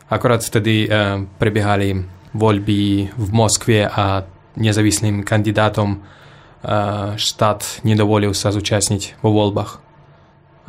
Akorát 0.10 0.42
vtedy 0.42 0.90
uh, 0.90 1.22
prebiehali 1.38 2.02
voľby 2.34 3.14
v 3.14 3.30
Moskve 3.30 3.86
a 3.86 4.26
nezávislým 4.58 5.22
kandidátom 5.22 6.02
uh, 6.02 7.14
štát 7.14 7.86
nedovolil 7.86 8.34
sa 8.34 8.50
zúčastniť 8.50 9.22
vo 9.22 9.30
voľbách. 9.34 9.82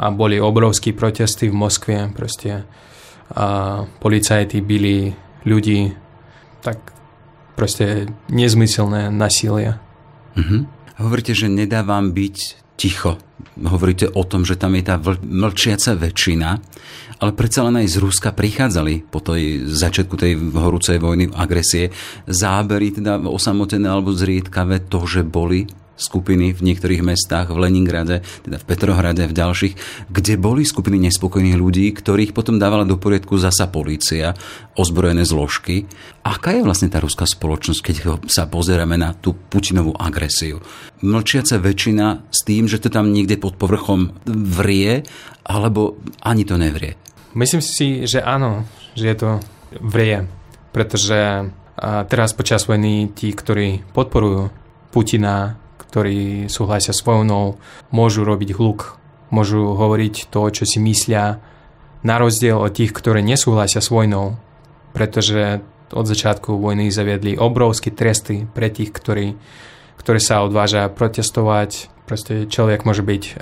A 0.00 0.08
boli 0.12 0.40
obrovské 0.40 0.96
protesty 0.96 1.52
v 1.52 1.56
Moskve, 1.56 2.08
proste 2.12 2.64
a 3.30 3.86
policajti 4.02 4.58
byli 4.58 5.14
ľudí, 5.46 5.94
tak 6.66 6.82
proste 7.54 8.10
nezmyselné 8.26 9.06
nasilie. 9.14 9.78
Uh-huh. 10.34 10.66
Hovoríte, 10.98 11.32
že 11.38 11.46
nedá 11.46 11.86
byť 11.86 12.59
ticho. 12.80 13.20
Hovoríte 13.60 14.08
o 14.08 14.24
tom, 14.24 14.48
že 14.48 14.56
tam 14.56 14.72
je 14.72 14.88
tá 14.88 14.96
vl- 14.96 15.20
mlčiaca 15.20 15.92
väčšina, 15.92 16.48
ale 17.20 17.36
predsa 17.36 17.68
len 17.68 17.76
aj 17.84 17.92
z 17.92 17.96
Ruska 18.00 18.32
prichádzali 18.32 19.04
po 19.12 19.20
tej 19.20 19.68
začiatku 19.68 20.16
tej 20.16 20.40
horúcej 20.56 20.96
vojny, 20.96 21.28
agresie, 21.36 21.92
zábery 22.24 22.96
teda 22.96 23.20
osamotené 23.20 23.84
alebo 23.84 24.16
zriedkavé 24.16 24.88
to, 24.88 25.04
že 25.04 25.20
boli 25.20 25.68
skupiny 26.00 26.56
v 26.56 26.64
niektorých 26.64 27.04
mestách, 27.04 27.52
v 27.52 27.68
Leningrade, 27.68 28.24
teda 28.48 28.56
v 28.56 28.64
Petrohrade, 28.64 29.28
v 29.28 29.36
ďalších, 29.36 29.74
kde 30.08 30.40
boli 30.40 30.64
skupiny 30.64 30.96
nespokojných 30.96 31.60
ľudí, 31.60 31.92
ktorých 31.92 32.32
potom 32.32 32.56
dávala 32.56 32.88
do 32.88 32.96
poriadku 32.96 33.36
zasa 33.36 33.68
polícia, 33.68 34.32
ozbrojené 34.80 35.28
zložky. 35.28 35.84
Aká 36.24 36.56
je 36.56 36.64
vlastne 36.64 36.88
tá 36.88 37.04
ruská 37.04 37.28
spoločnosť, 37.28 37.80
keď 37.84 37.96
sa 38.32 38.48
pozeráme 38.48 38.96
na 38.96 39.12
tú 39.12 39.36
Putinovú 39.36 39.92
agresiu? 39.92 40.64
Mlčiaca 41.04 41.60
väčšina 41.60 42.32
s 42.32 42.40
tým, 42.48 42.64
že 42.64 42.80
to 42.80 42.88
tam 42.88 43.12
niekde 43.12 43.36
pod 43.36 43.60
povrchom 43.60 44.16
vrie, 44.28 45.04
alebo 45.44 46.00
ani 46.24 46.48
to 46.48 46.56
nevrie? 46.56 46.96
Myslím 47.36 47.60
si, 47.60 48.08
že 48.08 48.24
áno, 48.24 48.64
že 48.96 49.12
je 49.12 49.16
to 49.20 49.30
vrie, 49.78 50.24
pretože 50.74 51.46
teraz 51.80 52.36
počas 52.36 52.68
vojny 52.68 53.08
tí, 53.16 53.32
ktorí 53.32 53.88
podporujú 53.96 54.52
Putina, 54.92 55.56
ktorí 55.80 56.52
súhlasia 56.52 56.92
s 56.92 57.00
vojnou, 57.00 57.56
môžu 57.88 58.28
robiť 58.28 58.52
hluk, 58.56 59.00
môžu 59.32 59.72
hovoriť 59.72 60.28
to, 60.28 60.50
čo 60.52 60.64
si 60.68 60.78
myslia, 60.82 61.40
na 62.00 62.16
rozdiel 62.16 62.56
od 62.56 62.72
tých, 62.72 62.92
ktorí 62.96 63.20
nesúhlasia 63.20 63.84
s 63.84 63.92
vojnou, 63.92 64.36
pretože 64.96 65.60
od 65.90 66.06
začiatku 66.06 66.56
vojny 66.56 66.88
zaviedli 66.88 67.36
obrovské 67.36 67.90
tresty 67.90 68.46
pre 68.46 68.70
tých, 68.70 68.94
ktorí, 68.94 69.36
ktorí 69.98 70.20
sa 70.22 70.46
odvážia 70.46 70.88
protestovať. 70.88 71.90
Proste 72.06 72.46
človek 72.46 72.86
môže 72.88 73.04
byť 73.04 73.22
uh, 73.22 73.34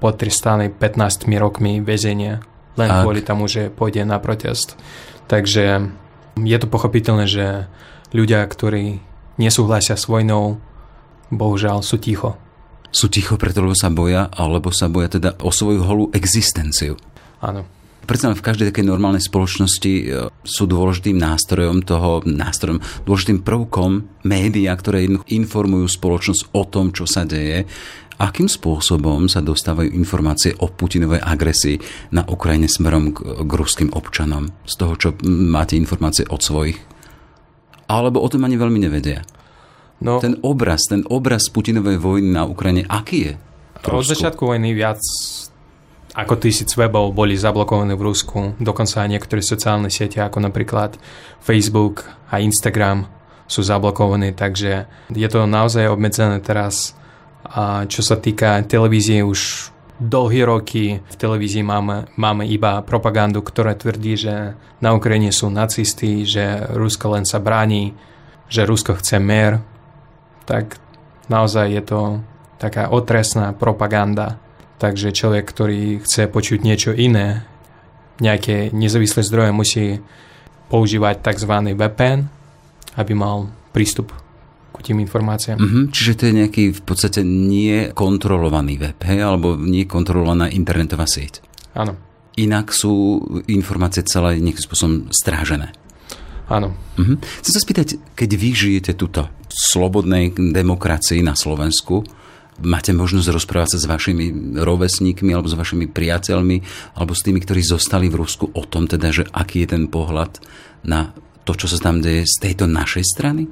potrestaný 0.00 0.72
15 0.72 1.28
rokmi 1.36 1.80
väzenia 1.80 2.40
len 2.74 2.90
Ak. 2.90 3.06
kvôli 3.06 3.22
tomu, 3.22 3.46
že 3.46 3.70
pôjde 3.70 4.02
na 4.06 4.18
protest. 4.18 4.74
Takže 5.30 5.90
je 6.38 6.56
to 6.58 6.66
pochopiteľné, 6.66 7.26
že 7.30 7.46
ľudia, 8.10 8.42
ktorí 8.44 9.00
nesúhlasia 9.38 9.94
s 9.94 10.10
vojnou, 10.10 10.58
bohužiaľ 11.36 11.84
sú 11.84 12.00
ticho. 12.00 12.38
Sú 12.94 13.10
ticho 13.10 13.34
preto, 13.34 13.58
lebo 13.58 13.74
sa 13.74 13.90
boja, 13.90 14.30
alebo 14.30 14.70
sa 14.70 14.86
boja 14.86 15.10
teda 15.10 15.34
o 15.42 15.50
svoju 15.50 15.82
holú 15.82 16.04
existenciu. 16.14 16.94
Áno. 17.42 17.66
Predsa 18.04 18.36
v 18.36 18.44
každej 18.44 18.68
takej 18.68 18.84
normálnej 18.84 19.24
spoločnosti 19.24 19.92
e, 19.96 20.04
sú 20.44 20.68
dôležitým 20.68 21.16
nástrojom 21.16 21.80
toho, 21.88 22.20
nástrojom, 22.28 22.84
dôležitým 23.08 23.40
prvkom 23.40 24.22
médiá, 24.28 24.76
ktoré 24.76 25.08
informujú 25.32 25.88
spoločnosť 25.88 26.52
o 26.52 26.62
tom, 26.68 26.92
čo 26.92 27.08
sa 27.08 27.24
deje. 27.24 27.64
Akým 28.20 28.46
spôsobom 28.46 29.26
sa 29.26 29.42
dostávajú 29.42 29.90
informácie 29.90 30.54
o 30.60 30.70
Putinovej 30.70 31.18
agresii 31.18 31.80
na 32.14 32.22
Ukrajine 32.28 32.70
smerom 32.70 33.10
k, 33.10 33.42
k 33.42 33.50
ruským 33.50 33.90
občanom? 33.90 34.52
Z 34.68 34.74
toho, 34.78 34.94
čo 35.00 35.08
máte 35.26 35.74
informácie 35.74 36.28
od 36.28 36.38
svojich? 36.44 36.78
Alebo 37.88 38.20
o 38.20 38.28
tom 38.28 38.44
ani 38.44 38.60
veľmi 38.60 38.84
nevedia? 38.84 39.24
No, 40.02 40.18
ten 40.18 40.40
obraz, 40.42 40.90
ten 40.90 41.06
obraz 41.06 41.46
Putinovej 41.52 42.02
vojny 42.02 42.34
na 42.34 42.42
Ukrajine, 42.48 42.82
aký 42.90 43.18
je? 43.30 43.32
Od 43.84 44.06
začiatku 44.06 44.48
vojny 44.48 44.72
viac 44.72 44.98
ako 46.14 46.38
tisíc 46.38 46.70
webov 46.78 47.10
boli 47.10 47.34
zablokované 47.34 47.98
v 47.98 48.06
Rusku, 48.06 48.54
dokonca 48.62 49.02
aj 49.02 49.10
niektoré 49.10 49.42
sociálne 49.42 49.90
siete, 49.90 50.22
ako 50.22 50.46
napríklad 50.46 50.94
Facebook 51.42 52.06
a 52.30 52.38
Instagram 52.38 53.10
sú 53.50 53.66
zablokované, 53.66 54.30
takže 54.30 54.86
je 55.10 55.28
to 55.28 55.44
naozaj 55.44 55.90
obmedzené 55.90 56.38
teraz. 56.40 56.94
A 57.44 57.84
čo 57.84 58.00
sa 58.00 58.16
týka 58.16 58.64
televízie, 58.64 59.20
už 59.20 59.68
dlhé 60.00 60.48
roky 60.48 60.96
v 61.02 61.16
televízii 61.18 61.60
máme, 61.60 62.08
máme 62.16 62.48
iba 62.48 62.80
propagandu, 62.80 63.44
ktorá 63.44 63.76
tvrdí, 63.76 64.16
že 64.16 64.56
na 64.80 64.96
Ukrajine 64.96 65.28
sú 65.28 65.52
nacisti, 65.52 66.24
že 66.24 66.64
Rusko 66.72 67.14
len 67.14 67.28
sa 67.28 67.42
bráni, 67.42 67.92
že 68.48 68.64
Rusko 68.64 68.96
chce 68.96 69.20
mer, 69.20 69.60
tak 70.44 70.78
naozaj 71.28 71.66
je 71.72 71.82
to 71.84 72.00
taká 72.60 72.88
otresná 72.88 73.52
propaganda. 73.52 74.40
Takže 74.78 75.14
človek, 75.14 75.44
ktorý 75.48 76.02
chce 76.04 76.28
počuť 76.28 76.60
niečo 76.60 76.92
iné, 76.92 77.46
nejaké 78.20 78.70
nezávislé 78.74 79.22
zdroje, 79.24 79.50
musí 79.54 79.84
používať 80.68 81.24
tzv. 81.24 81.52
VPN, 81.72 82.20
aby 82.98 83.12
mal 83.14 83.48
prístup 83.74 84.12
k 84.74 84.92
tým 84.92 84.98
informáciám. 85.06 85.58
Mm-hmm, 85.58 85.84
čiže 85.94 86.12
to 86.18 86.22
je 86.26 86.38
nejaký 86.44 86.64
v 86.74 86.82
podstate 86.82 87.20
nekontrolovaný 87.22 88.74
web, 88.82 88.98
hej, 89.06 89.22
alebo 89.22 89.54
nekontrolovaná 89.54 90.50
internetová 90.50 91.06
sieť. 91.06 91.40
Áno. 91.78 91.94
Inak 92.34 92.74
sú 92.74 93.22
informácie 93.46 94.02
celé 94.02 94.42
nejakým 94.42 94.64
spôsobom 94.66 94.94
strážené. 95.14 95.70
Áno. 96.48 96.76
Mm-hmm. 97.00 97.16
Chcem 97.40 97.52
sa 97.52 97.60
spýtať, 97.62 97.88
keď 98.12 98.30
vy 98.36 98.50
žijete 98.52 98.92
tuto, 98.96 99.32
v 99.54 99.54
slobodnej 99.54 100.34
demokracii 100.34 101.22
na 101.22 101.38
Slovensku, 101.38 102.02
máte 102.62 102.94
možnosť 102.94 103.34
rozprávať 103.34 103.68
sa 103.74 103.78
s 103.82 103.90
vašimi 103.90 104.58
rovesníkmi 104.58 105.30
alebo 105.34 105.50
s 105.50 105.58
vašimi 105.58 105.90
priateľmi 105.90 106.56
alebo 106.98 107.14
s 107.14 107.24
tými, 107.26 107.42
ktorí 107.42 107.62
zostali 107.62 108.06
v 108.10 108.18
Rusku 108.22 108.50
o 108.50 108.62
tom 108.66 108.86
teda, 108.86 109.10
že 109.10 109.24
aký 109.30 109.66
je 109.66 109.68
ten 109.74 109.84
pohľad 109.90 110.38
na 110.86 111.10
to, 111.42 111.54
čo 111.54 111.66
sa 111.66 111.78
tam 111.80 111.98
deje 111.98 112.26
z 112.26 112.36
tejto 112.40 112.70
našej 112.70 113.04
strany? 113.04 113.50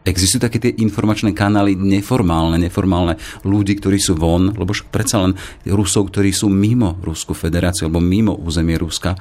Existujú 0.00 0.40
také 0.40 0.56
tie 0.56 0.72
informačné 0.80 1.36
kanály 1.36 1.76
neformálne, 1.76 2.56
neformálne 2.56 3.20
ľudí, 3.44 3.76
ktorí 3.76 4.00
sú 4.00 4.16
von, 4.16 4.48
lebo 4.56 4.72
predsa 4.88 5.20
len 5.20 5.36
Rusov, 5.68 6.08
ktorí 6.08 6.32
sú 6.32 6.48
mimo 6.48 6.96
Rusku 7.04 7.36
federáciu 7.36 7.86
alebo 7.86 8.00
mimo 8.00 8.32
územie 8.32 8.80
Ruska, 8.80 9.12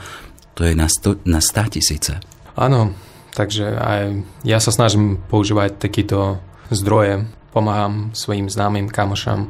to 0.55 0.63
je 0.63 0.73
na, 0.79 0.87
sto, 0.87 1.19
na 1.27 1.43
100 1.43 1.75
tisíce. 1.75 2.13
Áno, 2.57 2.93
takže 3.33 3.65
aj 3.75 4.01
ja 4.45 4.57
sa 4.61 4.71
snažím 4.73 5.21
používať 5.29 5.77
takýto 5.77 6.41
zdroje. 6.69 7.25
Pomáham 7.49 8.13
svojim 8.13 8.45
známym 8.49 8.89
kamošom, 8.93 9.49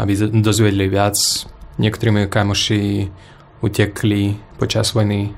aby 0.00 0.12
dozvedli 0.40 0.88
viac. 0.88 1.16
Niektorí 1.76 2.12
moji 2.12 2.28
kamoši 2.28 2.80
utekli 3.60 4.36
počas 4.56 4.92
vojny 4.96 5.32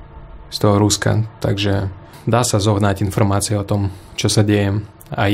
z 0.47 0.57
toho 0.59 0.79
Ruska, 0.79 1.27
takže 1.43 1.91
dá 2.23 2.41
sa 2.47 2.59
zohnať 2.59 3.03
informácie 3.03 3.59
o 3.59 3.67
tom, 3.67 3.91
čo 4.15 4.31
sa 4.31 4.43
deje. 4.43 4.79
Aj 5.11 5.31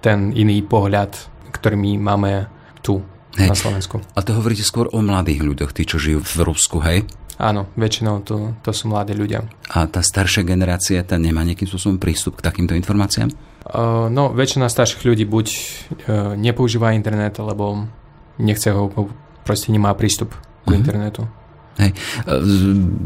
ten 0.00 0.32
iný 0.32 0.64
pohľad, 0.64 1.12
ktorý 1.52 1.76
my 1.76 1.92
máme 2.00 2.32
tu 2.80 3.04
hej. 3.36 3.48
na 3.48 3.56
Slovensku. 3.56 4.00
A 4.16 4.20
to 4.24 4.34
hovoríte 4.34 4.64
skôr 4.64 4.88
o 4.90 4.98
mladých 5.04 5.44
ľuďoch, 5.44 5.70
tí, 5.76 5.86
čo 5.86 6.00
žijú 6.00 6.20
v 6.24 6.34
Rusku, 6.42 6.80
hej? 6.82 7.04
Áno, 7.42 7.66
väčšinou 7.74 8.22
to, 8.22 8.54
to 8.62 8.70
sú 8.70 8.86
mladí 8.86 9.18
ľudia. 9.18 9.42
A 9.74 9.90
tá 9.90 9.98
staršia 9.98 10.46
generácia, 10.46 11.02
tá 11.02 11.18
nemá 11.18 11.42
nejakým 11.42 11.66
spôsobom 11.66 11.98
prístup 11.98 12.38
k 12.38 12.46
takýmto 12.46 12.78
informáciám? 12.78 13.34
Uh, 13.66 14.06
no, 14.06 14.30
väčšina 14.30 14.70
starších 14.70 15.02
ľudí 15.02 15.26
buď 15.26 15.46
uh, 15.50 15.58
nepoužíva 16.38 16.94
internet, 16.94 17.42
alebo 17.42 17.90
nechce 18.38 18.70
ho, 18.70 18.86
proste 19.42 19.74
nemá 19.74 19.90
prístup 19.98 20.38
k 20.38 20.70
uh-huh. 20.70 20.78
internetu. 20.78 21.26
Hej. 21.80 21.96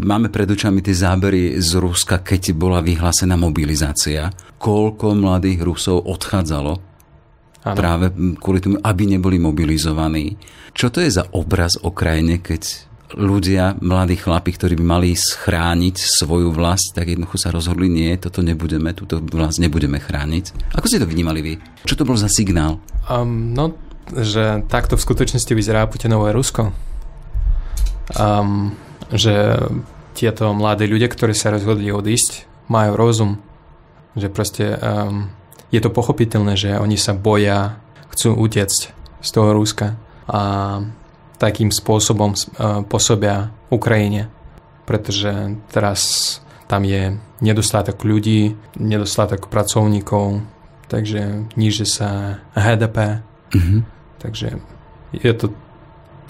Máme 0.03 0.27
pred 0.27 0.51
očami 0.51 0.83
tie 0.83 0.91
zábery 0.91 1.63
z 1.63 1.79
Ruska, 1.79 2.19
keď 2.19 2.51
bola 2.51 2.83
vyhlásená 2.83 3.39
mobilizácia. 3.39 4.27
Koľko 4.59 5.15
mladých 5.15 5.63
Rusov 5.63 6.03
odchádzalo 6.03 6.73
ano. 6.75 7.77
práve 7.79 8.11
kvôli 8.43 8.59
tomu, 8.59 8.77
aby 8.83 9.07
neboli 9.07 9.39
mobilizovaní. 9.39 10.35
Čo 10.75 10.91
to 10.91 10.99
je 10.99 11.15
za 11.15 11.31
obraz 11.31 11.79
o 11.79 11.95
krajine, 11.95 12.43
keď 12.43 12.91
ľudia, 13.15 13.79
mladí 13.79 14.19
chlapi, 14.19 14.51
ktorí 14.51 14.75
by 14.75 14.85
mali 14.85 15.15
schrániť 15.15 15.97
svoju 16.01 16.51
vlast, 16.51 16.97
tak 16.97 17.13
jednoducho 17.13 17.39
sa 17.39 17.55
rozhodli, 17.55 17.87
nie, 17.87 18.11
toto 18.19 18.43
nebudeme, 18.43 18.91
túto 18.97 19.23
vlast 19.23 19.63
nebudeme 19.63 20.03
chrániť. 20.03 20.75
Ako 20.75 20.91
ste 20.91 20.99
to 20.99 21.07
vnímali 21.07 21.41
vy? 21.45 21.53
Čo 21.87 22.03
to 22.03 22.09
bol 22.09 22.19
za 22.19 22.27
signál? 22.27 22.83
Um, 23.07 23.55
no, 23.55 23.79
že 24.11 24.67
takto 24.67 24.99
v 24.99 25.05
skutočnosti 25.07 25.53
vyzerá 25.55 25.87
Putinové 25.87 26.35
Rusko. 26.35 26.75
Um, 28.19 28.75
že 29.15 29.59
tieto 30.19 30.51
mladí 30.57 30.91
ľudia, 30.91 31.07
ktorí 31.07 31.35
sa 31.37 31.55
rozhodli 31.55 31.95
odísť, 31.95 32.49
majú 32.67 32.99
rozum. 32.99 33.39
Že 34.19 34.29
proste 34.35 34.65
um, 34.81 35.31
je 35.71 35.79
to 35.79 35.95
pochopiteľné, 35.95 36.59
že 36.59 36.71
oni 36.79 36.99
sa 36.99 37.15
boja, 37.15 37.79
chcú 38.11 38.35
utiecť 38.35 38.81
z 39.23 39.29
toho 39.31 39.53
Ruska. 39.55 39.99
A 40.27 40.41
takým 41.37 41.69
spôsobom 41.73 42.33
e, 42.33 42.39
pôsobia 42.89 43.53
Ukrajine. 43.69 44.29
Pretože 44.87 45.59
teraz 45.71 46.01
tam 46.67 46.87
je 46.87 47.19
nedostatok 47.43 48.03
ľudí, 48.03 48.55
nedostatok 48.79 49.51
pracovníkov, 49.51 50.43
takže 50.87 51.53
níže 51.59 51.85
sa 51.87 52.41
HDP. 52.55 53.23
Mm-hmm. 53.55 53.81
Takže 54.23 54.49
je 55.13 55.33
to, 55.35 55.47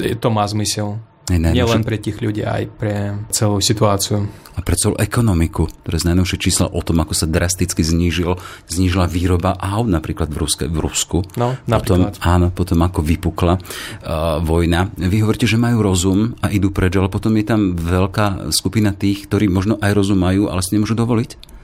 je 0.01 0.17
to 0.17 0.29
má 0.29 0.45
zmysel. 0.49 1.01
Nielen 1.27 1.83
pre 1.83 1.99
tých 1.99 2.23
ľudí, 2.23 2.47
aj 2.47 2.63
pre 2.79 2.95
celú 3.35 3.59
situáciu. 3.59 4.31
A 4.57 4.63
pre 4.63 4.79
celú 4.79 4.95
ekonomiku, 4.97 5.67
ktoré 5.83 5.99
z 5.99 6.09
najnovšie 6.15 6.39
čísla 6.39 6.71
o 6.71 6.81
tom, 6.81 7.03
ako 7.03 7.13
sa 7.13 7.27
drasticky 7.27 7.83
znížil, 7.83 8.39
znížila 8.71 9.11
výroba 9.11 9.59
aut 9.59 9.91
napríklad 9.91 10.31
v, 10.31 10.37
Ruske, 10.39 10.65
v 10.71 10.79
Rusku. 10.79 11.27
No, 11.35 11.59
napríklad. 11.67 12.17
Potom, 12.17 12.25
áno, 12.25 12.47
potom 12.55 12.79
ako 12.81 13.03
vypukla 13.03 13.59
uh, 13.59 14.39
vojna. 14.41 14.89
Vy 14.97 15.27
hovoríte, 15.27 15.51
že 15.51 15.59
majú 15.59 15.83
rozum 15.83 16.39
a 16.41 16.49
idú 16.55 16.71
preč, 16.71 16.95
ale 16.95 17.11
potom 17.11 17.35
je 17.37 17.45
tam 17.45 17.75
veľká 17.75 18.49
skupina 18.55 18.95
tých, 18.95 19.27
ktorí 19.27 19.51
možno 19.51 19.77
aj 19.83 19.93
rozum 19.93 20.23
majú, 20.23 20.47
ale 20.47 20.63
si 20.63 20.79
nemôžu 20.79 20.95
dovoliť 20.95 21.57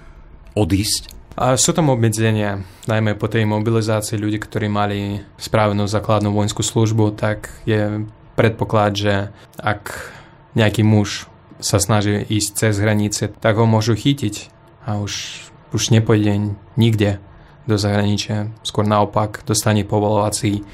odísť 0.52 1.02
A 1.40 1.57
sú 1.57 1.73
tam 1.73 1.88
obmedzenia, 1.88 2.61
najmä 2.85 3.16
po 3.16 3.25
tej 3.25 3.49
mobilizácii 3.49 4.21
ľudí, 4.21 4.37
ktorí 4.37 4.69
mali 4.69 5.16
spravenú 5.40 5.88
základnú 5.88 6.28
vojenskú 6.28 6.61
službu, 6.61 7.16
tak 7.16 7.49
je 7.64 8.04
predpoklad, 8.34 8.92
že 8.96 9.14
ak 9.60 10.12
nejaký 10.56 10.84
muž 10.84 11.28
sa 11.62 11.78
snaží 11.78 12.18
ísť 12.18 12.50
cez 12.58 12.74
hranice, 12.82 13.30
tak 13.40 13.56
ho 13.56 13.64
môžu 13.64 13.94
chytiť 13.94 14.50
a 14.84 14.98
už, 14.98 15.46
už 15.70 15.94
nepôjde 15.94 16.58
nikde 16.74 17.22
do 17.66 17.78
zahraničia. 17.78 18.50
Skôr 18.66 18.82
naopak 18.82 19.46
dostane 19.46 19.86
povolovací 19.86 20.66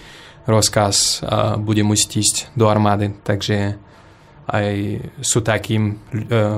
rozkaz 0.49 1.21
a 1.21 1.61
bude 1.61 1.85
musieť 1.85 2.11
ísť 2.17 2.37
do 2.57 2.73
armády. 2.73 3.13
Takže 3.21 3.77
aj 4.49 4.69
sú 5.21 5.45
takí 5.45 5.77
e, 5.77 5.93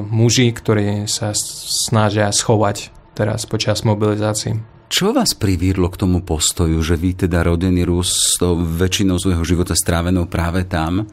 muži, 0.06 0.54
ktorí 0.54 1.10
sa 1.10 1.34
snažia 1.34 2.30
schovať 2.30 2.94
teraz 3.18 3.50
počas 3.50 3.82
mobilizácií. 3.82 4.62
Čo 4.90 5.14
vás 5.14 5.38
priviedlo 5.38 5.86
k 5.86 6.02
tomu 6.02 6.18
postoju, 6.18 6.82
že 6.82 6.98
vy 6.98 7.14
teda 7.14 7.46
rodený 7.46 7.86
Rus 7.86 8.34
s 8.34 8.42
väčšinou 8.42 9.22
svojho 9.22 9.46
života 9.46 9.78
strávenou 9.78 10.26
práve 10.26 10.66
tam, 10.66 11.06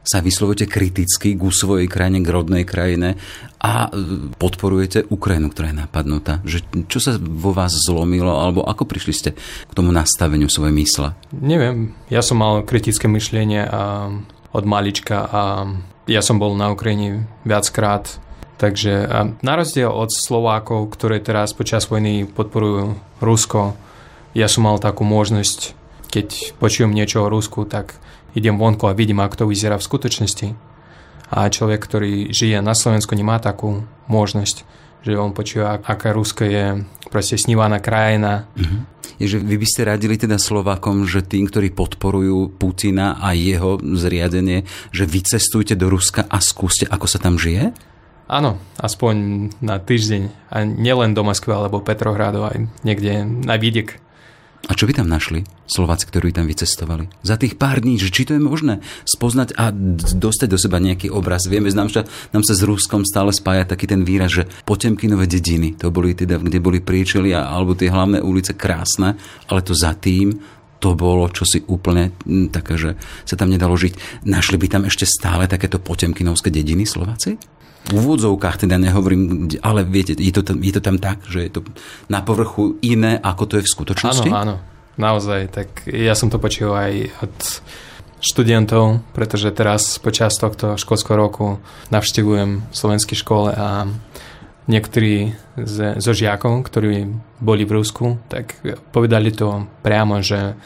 sa 0.00 0.22
vyslovujete 0.22 0.70
kriticky 0.70 1.34
ku 1.34 1.50
svojej 1.50 1.90
krajine, 1.90 2.22
k 2.22 2.30
rodnej 2.30 2.64
krajine 2.64 3.18
a 3.58 3.90
e, 3.90 4.30
podporujete 4.38 5.10
Ukrajinu, 5.10 5.52
ktorá 5.52 5.74
je 5.74 5.80
napadnutá. 5.82 6.38
Že, 6.46 6.86
čo 6.88 6.98
sa 7.02 7.18
vo 7.18 7.50
vás 7.50 7.74
zlomilo, 7.74 8.30
alebo 8.30 8.62
ako 8.62 8.86
prišli 8.86 9.12
ste 9.12 9.30
k 9.66 9.72
tomu 9.74 9.90
nastaveniu 9.90 10.46
svojej 10.46 10.72
mysle? 10.72 11.12
Neviem, 11.34 11.92
ja 12.08 12.22
som 12.22 12.38
mal 12.38 12.62
kritické 12.62 13.10
myšlenie 13.10 13.66
a 13.66 14.08
od 14.54 14.64
malička 14.64 15.26
a 15.26 15.42
ja 16.06 16.22
som 16.22 16.38
bol 16.38 16.54
na 16.54 16.70
Ukrajine 16.72 17.26
viackrát 17.42 18.22
Takže 18.60 19.08
na 19.40 19.54
rozdiel 19.56 19.88
od 19.88 20.12
Slovákov, 20.12 20.92
ktoré 20.92 21.16
teraz 21.24 21.56
počas 21.56 21.88
vojny 21.88 22.28
podporujú 22.28 22.92
Rusko, 23.24 23.72
ja 24.36 24.52
som 24.52 24.68
mal 24.68 24.76
takú 24.76 25.00
možnosť, 25.00 25.72
keď 26.12 26.60
počujem 26.60 26.92
niečo 26.92 27.24
o 27.24 27.32
Rusku, 27.32 27.64
tak 27.64 27.96
idem 28.36 28.60
vonku 28.60 28.84
a 28.84 28.92
vidím, 28.92 29.24
ako 29.24 29.34
to 29.34 29.44
vyzerá 29.48 29.80
v 29.80 29.88
skutočnosti. 29.88 30.48
A 31.32 31.48
človek, 31.48 31.80
ktorý 31.80 32.12
žije 32.36 32.60
na 32.60 32.76
Slovensku, 32.76 33.16
nemá 33.16 33.40
takú 33.40 33.88
možnosť, 34.12 34.68
že 35.08 35.16
on 35.16 35.32
počuje, 35.32 35.64
aká 35.64 36.12
Rusko 36.12 36.44
je 36.44 36.84
proste 37.08 37.40
snívaná 37.40 37.80
krajina. 37.80 38.44
Uh-huh. 38.52 38.84
Je, 39.16 39.24
že 39.24 39.38
vy 39.40 39.56
by 39.56 39.66
ste 39.66 39.88
radili 39.88 40.20
teda 40.20 40.36
Slovákom, 40.36 41.08
že 41.08 41.24
tým, 41.24 41.48
ktorí 41.48 41.72
podporujú 41.72 42.60
Putina 42.60 43.16
a 43.16 43.32
jeho 43.32 43.80
zriadenie, 43.80 44.68
že 44.92 45.08
vycestujte 45.08 45.72
do 45.80 45.88
Ruska 45.88 46.28
a 46.28 46.44
skúste, 46.44 46.84
ako 46.84 47.06
sa 47.08 47.16
tam 47.16 47.40
žije? 47.40 47.72
Áno, 48.30 48.62
aspoň 48.78 49.14
na 49.58 49.82
týždeň. 49.82 50.54
A 50.54 50.62
nielen 50.62 51.18
do 51.18 51.26
Moskvy 51.26 51.50
alebo 51.50 51.82
Petrohradu, 51.82 52.46
aj 52.46 52.62
niekde 52.86 53.26
na 53.26 53.58
vidiek. 53.58 53.98
A 54.70 54.76
čo 54.78 54.86
by 54.86 54.94
tam 54.94 55.10
našli 55.10 55.42
Slováci, 55.66 56.06
ktorí 56.06 56.30
tam 56.30 56.46
vycestovali? 56.46 57.10
Za 57.26 57.34
tých 57.34 57.58
pár 57.58 57.82
dní, 57.82 57.98
že 57.98 58.12
či 58.12 58.28
to 58.28 58.38
je 58.38 58.42
možné 58.44 58.84
spoznať 59.02 59.58
a 59.58 59.74
dostať 60.14 60.46
do 60.46 60.60
seba 60.60 60.78
nejaký 60.78 61.10
obraz. 61.10 61.50
Vieme, 61.50 61.74
nám 61.74 61.90
sa, 61.90 62.06
nám 62.30 62.46
sa 62.46 62.54
s 62.54 62.62
Ruskom 62.62 63.02
stále 63.02 63.34
spája 63.34 63.66
taký 63.66 63.90
ten 63.90 64.06
výraz, 64.06 64.30
že 64.30 64.46
Potemkinové 64.62 65.26
dediny, 65.26 65.74
to 65.74 65.90
boli 65.90 66.14
teda, 66.14 66.38
kde 66.38 66.62
boli 66.62 66.78
priečelia 66.78 67.50
alebo 67.50 67.74
tie 67.74 67.90
hlavné 67.90 68.22
ulice 68.22 68.54
krásne, 68.54 69.18
ale 69.50 69.64
to 69.66 69.74
za 69.74 69.96
tým 69.98 70.38
to 70.80 70.96
bolo 70.96 71.28
čosi 71.28 71.62
úplne 71.68 72.16
také, 72.48 72.80
že 72.80 72.90
sa 73.28 73.36
tam 73.36 73.52
nedalo 73.52 73.76
žiť. 73.76 74.24
Našli 74.24 74.56
by 74.56 74.66
tam 74.66 74.82
ešte 74.88 75.04
stále 75.04 75.46
takéto 75.46 75.76
potemkinovské 75.76 76.48
dediny 76.48 76.88
Slováci? 76.88 77.36
v 77.88 77.96
úvodzovkách 77.96 78.68
teda 78.68 78.76
nehovorím, 78.76 79.48
ale 79.64 79.88
viete, 79.88 80.12
je 80.12 80.30
to, 80.30 80.44
tam, 80.44 80.60
je 80.60 80.72
to 80.76 80.84
tam 80.84 81.00
tak, 81.00 81.24
že 81.24 81.48
je 81.48 81.50
to 81.50 81.60
na 82.12 82.20
povrchu 82.20 82.76
iné, 82.84 83.16
ako 83.16 83.48
to 83.48 83.54
je 83.58 83.64
v 83.64 83.72
skutočnosti? 83.72 84.28
Áno, 84.28 84.36
áno, 84.36 84.56
naozaj. 85.00 85.48
Tak 85.48 85.68
ja 85.88 86.12
som 86.12 86.28
to 86.28 86.36
počul 86.36 86.76
aj 86.76 87.08
od 87.24 87.36
študentov, 88.20 89.00
pretože 89.16 89.48
teraz 89.56 89.96
počas 89.96 90.36
tohto 90.36 90.76
školského 90.76 91.16
roku 91.16 91.56
navštevujem 91.88 92.68
slovenský 92.68 93.16
škole 93.16 93.56
a 93.56 93.88
niektorí 94.68 95.32
z, 95.56 95.76
zo 95.96 96.12
žiakov, 96.12 96.66
ktorí 96.68 97.08
boli 97.40 97.64
v 97.64 97.74
Rusku, 97.80 98.20
tak 98.28 98.60
povedali 98.92 99.32
to 99.32 99.68
priamo, 99.80 100.20
že 100.20 100.56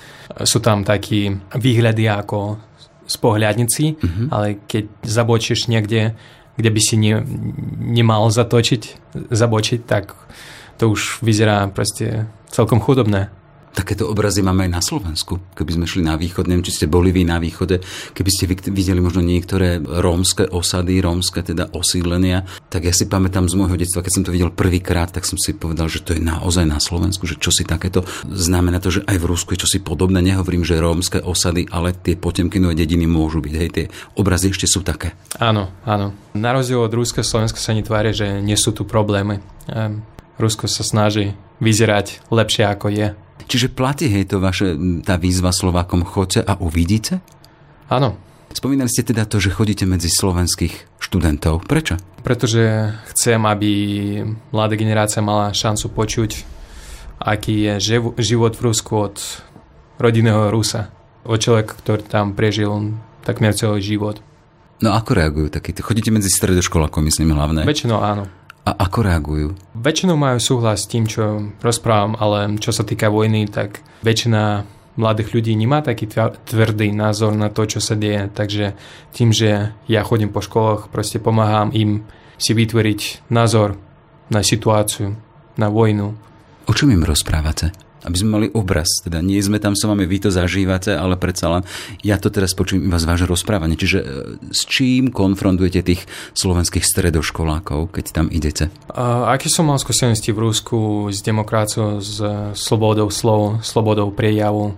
sú 0.43 0.59
tam 0.59 0.83
takí 0.83 1.31
výhľady 1.55 2.11
ako 2.11 2.59
z 3.05 3.17
pohľadnici, 3.21 3.85
mm-hmm. 3.95 4.27
ale 4.33 4.65
keď 4.65 4.85
zabočíš 5.05 5.69
niekde 5.69 6.17
kde 6.57 6.71
by 6.71 6.81
si 6.81 6.95
ne, 6.99 7.23
nemal 7.79 8.31
zatočiť, 8.31 9.13
zabočiť, 9.31 9.81
tak 9.83 10.15
to 10.79 10.91
už 10.91 11.23
vyzerá 11.23 11.67
proste 11.71 12.31
celkom 12.51 12.79
chudobné. 12.79 13.31
Takéto 13.75 14.07
obrazy 14.07 14.41
máme 14.41 14.71
aj 14.71 14.73
na 14.73 14.79
Slovensku. 14.79 15.43
Keby 15.59 15.71
sme 15.75 15.87
šli 15.91 16.07
na 16.07 16.15
východ, 16.15 16.47
neviem, 16.47 16.63
či 16.63 16.79
ste 16.79 16.87
boli 16.87 17.11
vy 17.11 17.27
na 17.27 17.43
východe, 17.43 17.83
keby 18.15 18.31
ste 18.31 18.47
videli 18.71 19.03
možno 19.03 19.19
niektoré 19.19 19.83
rómske 19.83 20.47
osady, 20.47 21.03
rómske 21.03 21.43
teda 21.43 21.75
osídlenia, 21.75 22.47
tak 22.71 22.87
ja 22.87 22.95
si 22.95 23.11
pamätám 23.11 23.51
z 23.51 23.59
môjho 23.59 23.75
detstva, 23.75 24.07
keď 24.07 24.13
som 24.15 24.25
to 24.25 24.31
videl 24.31 24.55
prvýkrát, 24.55 25.11
tak 25.11 25.27
som 25.27 25.35
si 25.35 25.59
povedal, 25.59 25.91
že 25.91 26.07
to 26.07 26.15
je 26.15 26.23
naozaj 26.23 26.63
na 26.63 26.79
Slovensku, 26.79 27.27
že 27.27 27.35
čo 27.35 27.51
si 27.51 27.67
takéto 27.67 28.07
znamená 28.31 28.79
to, 28.79 28.95
že 28.95 29.03
aj 29.11 29.19
v 29.19 29.29
Rusku 29.29 29.59
je 29.59 29.67
čosi 29.67 29.83
podobné. 29.83 30.23
Nehovorím, 30.23 30.63
že 30.63 30.79
rómske 30.79 31.19
osady, 31.19 31.67
ale 31.75 31.99
tie 31.99 32.15
potemkinové 32.15 32.79
dediny 32.79 33.11
môžu 33.11 33.43
byť. 33.43 33.55
Hej, 33.59 33.71
tie 33.75 33.87
obrazy 34.15 34.55
ešte 34.55 34.71
sú 34.71 34.87
také. 34.87 35.19
Áno, 35.43 35.75
áno. 35.83 36.15
Na 36.39 36.55
rozdiel 36.55 36.79
od 36.79 36.95
Ruska, 36.95 37.27
Slovenska 37.27 37.59
sa 37.59 37.75
netvária, 37.75 38.15
že 38.15 38.39
nie 38.39 38.55
sú 38.55 38.71
tu 38.71 38.87
problémy. 38.87 39.43
Ehm, 39.67 40.07
Rusko 40.39 40.67
sa 40.67 40.83
snaží 40.83 41.39
vyzerať 41.63 42.27
lepšie 42.31 42.67
ako 42.67 42.91
je. 42.91 43.09
Čiže 43.45 43.71
platí 43.71 44.09
hej 44.09 44.25
to 44.31 44.41
vaše, 44.41 44.75
tá 45.05 45.21
výzva 45.21 45.53
Slovákom, 45.53 46.03
chodte 46.03 46.41
a 46.41 46.57
uvidíte? 46.59 47.21
Áno. 47.93 48.17
Spomínali 48.55 48.87
ste 48.87 49.03
teda 49.03 49.27
to, 49.27 49.43
že 49.43 49.51
chodíte 49.51 49.83
medzi 49.83 50.07
slovenských 50.07 51.03
študentov. 51.03 51.67
Prečo? 51.67 51.99
Pretože 52.23 52.95
chcem, 53.13 53.43
aby 53.43 53.71
mladá 54.55 54.79
generácia 54.79 55.21
mala 55.21 55.51
šancu 55.51 55.91
počuť, 55.91 56.31
aký 57.19 57.67
je 57.67 57.99
život 58.23 58.55
v 58.55 58.65
Rusku 58.65 58.93
od 59.11 59.19
rodinného 59.99 60.55
Rusa. 60.55 60.95
Od 61.27 61.37
človeka, 61.37 61.75
ktorý 61.83 62.07
tam 62.07 62.33
prežil 62.33 62.95
takmer 63.27 63.53
celý 63.59 63.83
život. 63.83 64.23
No 64.79 64.95
ako 64.95 65.17
reagujú 65.19 65.49
takíto? 65.51 65.83
Chodíte 65.83 66.15
medzi 66.15 66.31
stredoškolákov, 66.31 67.01
myslím, 67.03 67.35
hlavne? 67.35 67.67
Väčšinou 67.67 67.99
áno. 68.01 68.31
A 68.65 68.73
ako 68.89 68.99
reagujú? 69.05 69.49
Väčšinou 69.77 70.17
majú 70.17 70.41
súhlas 70.41 70.85
s 70.85 70.91
tým, 70.91 71.05
čo 71.05 71.53
rozprávam, 71.61 72.17
ale 72.17 72.57
čo 72.57 72.73
sa 72.73 72.81
týka 72.81 73.13
vojny, 73.13 73.45
tak 73.53 73.85
väčšina 74.01 74.65
mladých 74.97 75.37
ľudí 75.37 75.53
nemá 75.53 75.85
taký 75.85 76.09
tvrdý 76.49 76.95
názor 76.97 77.37
na 77.37 77.53
to, 77.53 77.69
čo 77.69 77.83
sa 77.83 77.93
deje. 77.93 78.31
Takže 78.33 78.73
tým, 79.13 79.37
že 79.37 79.77
ja 79.85 80.01
chodím 80.01 80.33
po 80.33 80.41
školách, 80.41 80.89
proste 80.89 81.21
pomáham 81.21 81.75
im 81.77 82.09
si 82.41 82.57
vytvoriť 82.57 83.29
názor 83.29 83.77
na 84.33 84.41
situáciu, 84.41 85.13
na 85.61 85.69
vojnu. 85.69 86.17
O 86.65 86.73
čom 86.73 86.89
im 86.89 87.05
rozprávate? 87.05 87.77
Aby 88.05 88.17
sme 88.21 88.31
mali 88.31 88.47
obraz. 88.53 89.01
Teda 89.01 89.25
nie 89.25 89.41
sme 89.41 89.57
tam 89.57 89.73
s 89.73 89.89
vami, 89.89 90.05
vy 90.05 90.29
to 90.29 90.31
zažívate, 90.31 90.93
ale 90.93 91.17
predsa 91.17 91.49
len 91.49 91.63
ja 92.05 92.21
to 92.21 92.29
teraz 92.29 92.53
počujem 92.53 92.85
iba 92.85 93.01
z 93.01 93.09
vášho 93.09 93.29
rozprávania. 93.29 93.81
Čiže 93.81 93.99
e, 94.01 94.07
s 94.53 94.69
čím 94.69 95.09
konfrontujete 95.09 95.81
tých 95.81 96.05
slovenských 96.37 96.85
stredoškolákov, 96.85 97.97
keď 97.97 98.05
tam 98.13 98.27
idete? 98.29 98.69
A, 98.93 99.33
aký 99.33 99.49
som 99.49 99.73
mal 99.73 99.81
skúsenosti 99.81 100.37
v 100.37 100.45
Rusku 100.45 101.09
s 101.09 101.25
demokraciou, 101.25 102.05
s 102.05 102.21
slobodou 102.53 103.09
slov, 103.09 103.65
slobodou 103.65 104.13
prejavu. 104.13 104.77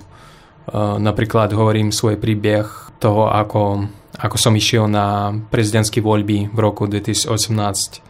A, 0.70 0.96
napríklad 1.02 1.50
hovorím 1.50 1.90
svoj 1.90 2.14
príbeh 2.16 2.66
toho, 3.02 3.28
ako, 3.28 3.90
ako 4.16 4.36
som 4.38 4.54
išiel 4.54 4.86
na 4.86 5.34
prezidentské 5.50 5.98
voľby 5.98 6.54
v 6.54 6.58
roku 6.62 6.86
2018. 6.86 8.06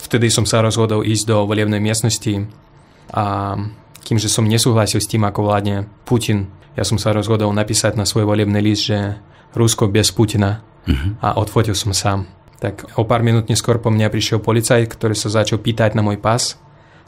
Vtedy 0.00 0.26
som 0.32 0.48
sa 0.48 0.64
rozhodol 0.64 1.04
ísť 1.04 1.24
do 1.28 1.36
volebnej 1.44 1.82
miestnosti 1.82 2.48
a 3.10 3.54
kým 4.04 4.18
že 4.18 4.32
som 4.32 4.48
nesúhlasil 4.48 5.00
s 5.00 5.10
tým, 5.10 5.24
ako 5.24 5.46
vládne 5.46 5.86
Putin, 6.04 6.48
ja 6.78 6.86
som 6.86 6.96
sa 6.96 7.12
rozhodol 7.12 7.50
napísať 7.52 7.98
na 7.98 8.06
svoj 8.06 8.24
volebný 8.24 8.60
list, 8.62 8.88
že 8.88 9.18
Rusko 9.52 9.90
bez 9.90 10.14
Putina 10.14 10.62
uh-huh. 10.86 11.18
a 11.20 11.36
odfotil 11.36 11.74
som 11.74 11.90
sám. 11.90 12.30
Tak 12.60 13.00
o 13.00 13.08
pár 13.08 13.24
minút 13.24 13.48
neskôr 13.48 13.80
po 13.80 13.88
mňa 13.88 14.12
prišiel 14.12 14.38
policajt, 14.38 14.86
ktorý 14.88 15.16
sa 15.16 15.32
začal 15.32 15.58
pýtať 15.58 15.96
na 15.96 16.04
môj 16.04 16.20
pas 16.20 16.60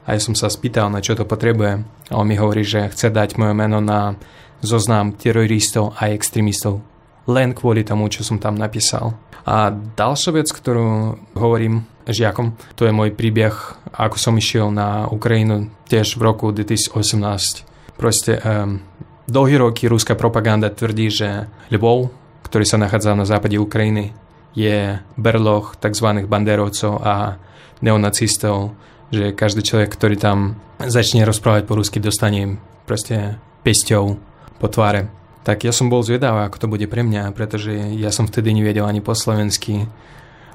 a 0.03 0.17
ja 0.17 0.21
som 0.21 0.35
sa 0.35 0.51
spýtal, 0.51 0.91
na 0.91 0.99
čo 0.99 1.15
to 1.15 1.29
potrebuje. 1.29 1.87
A 2.11 2.15
on 2.19 2.27
mi 2.27 2.35
hovorí, 2.35 2.67
že 2.67 2.91
chce 2.91 3.13
dať 3.15 3.39
moje 3.39 3.55
meno 3.55 3.79
na 3.79 4.19
zoznam 4.65 5.15
teroristov 5.15 5.95
a 5.99 6.11
extrémistov. 6.11 6.83
Len 7.31 7.55
kvôli 7.55 7.87
tomu, 7.87 8.11
čo 8.11 8.27
som 8.27 8.43
tam 8.43 8.59
napísal. 8.59 9.15
A 9.43 9.75
ďalšia 9.75 10.31
vec, 10.35 10.49
ktorú 10.51 11.19
hovorím 11.35 11.87
žiakom, 12.07 12.55
to 12.75 12.87
je 12.87 12.95
môj 12.95 13.15
príbeh, 13.15 13.55
ako 13.95 14.17
som 14.19 14.35
išiel 14.39 14.71
na 14.71 15.07
Ukrajinu 15.07 15.71
tiež 15.87 16.19
v 16.19 16.23
roku 16.23 16.51
2018. 16.51 17.99
Proste 17.99 18.39
um, 18.43 18.83
dlhý 19.31 19.57
roky 19.63 19.87
ruská 19.87 20.19
propaganda 20.19 20.71
tvrdí, 20.71 21.11
že 21.11 21.47
Lvov, 21.71 22.11
ktorý 22.47 22.65
sa 22.67 22.79
nachádza 22.79 23.15
na 23.15 23.27
západe 23.27 23.59
Ukrajiny, 23.59 24.15
je 24.53 24.99
berloch 25.17 25.79
tzv. 25.79 26.27
banderovcov 26.27 27.01
a 27.03 27.39
neonacistov, 27.83 28.75
že 29.11 29.35
každý 29.35 29.63
človek, 29.67 29.91
ktorý 29.93 30.17
tam 30.19 30.59
začne 30.79 31.27
rozprávať 31.27 31.67
po 31.67 31.79
rusky, 31.79 31.99
dostane 31.99 32.59
proste 32.87 33.39
pesťou 33.63 34.19
po 34.59 34.67
tváre. 34.71 35.22
Tak 35.43 35.67
ja 35.67 35.75
som 35.75 35.91
bol 35.91 36.07
zvedavý, 36.07 36.47
ako 36.47 36.57
to 36.63 36.67
bude 36.71 36.87
pre 36.87 37.03
mňa, 37.03 37.35
pretože 37.35 37.75
ja 37.99 38.15
som 38.15 38.31
vtedy 38.31 38.55
nevedel 38.55 38.87
ani 38.87 39.03
po 39.03 39.15
slovensky 39.19 39.91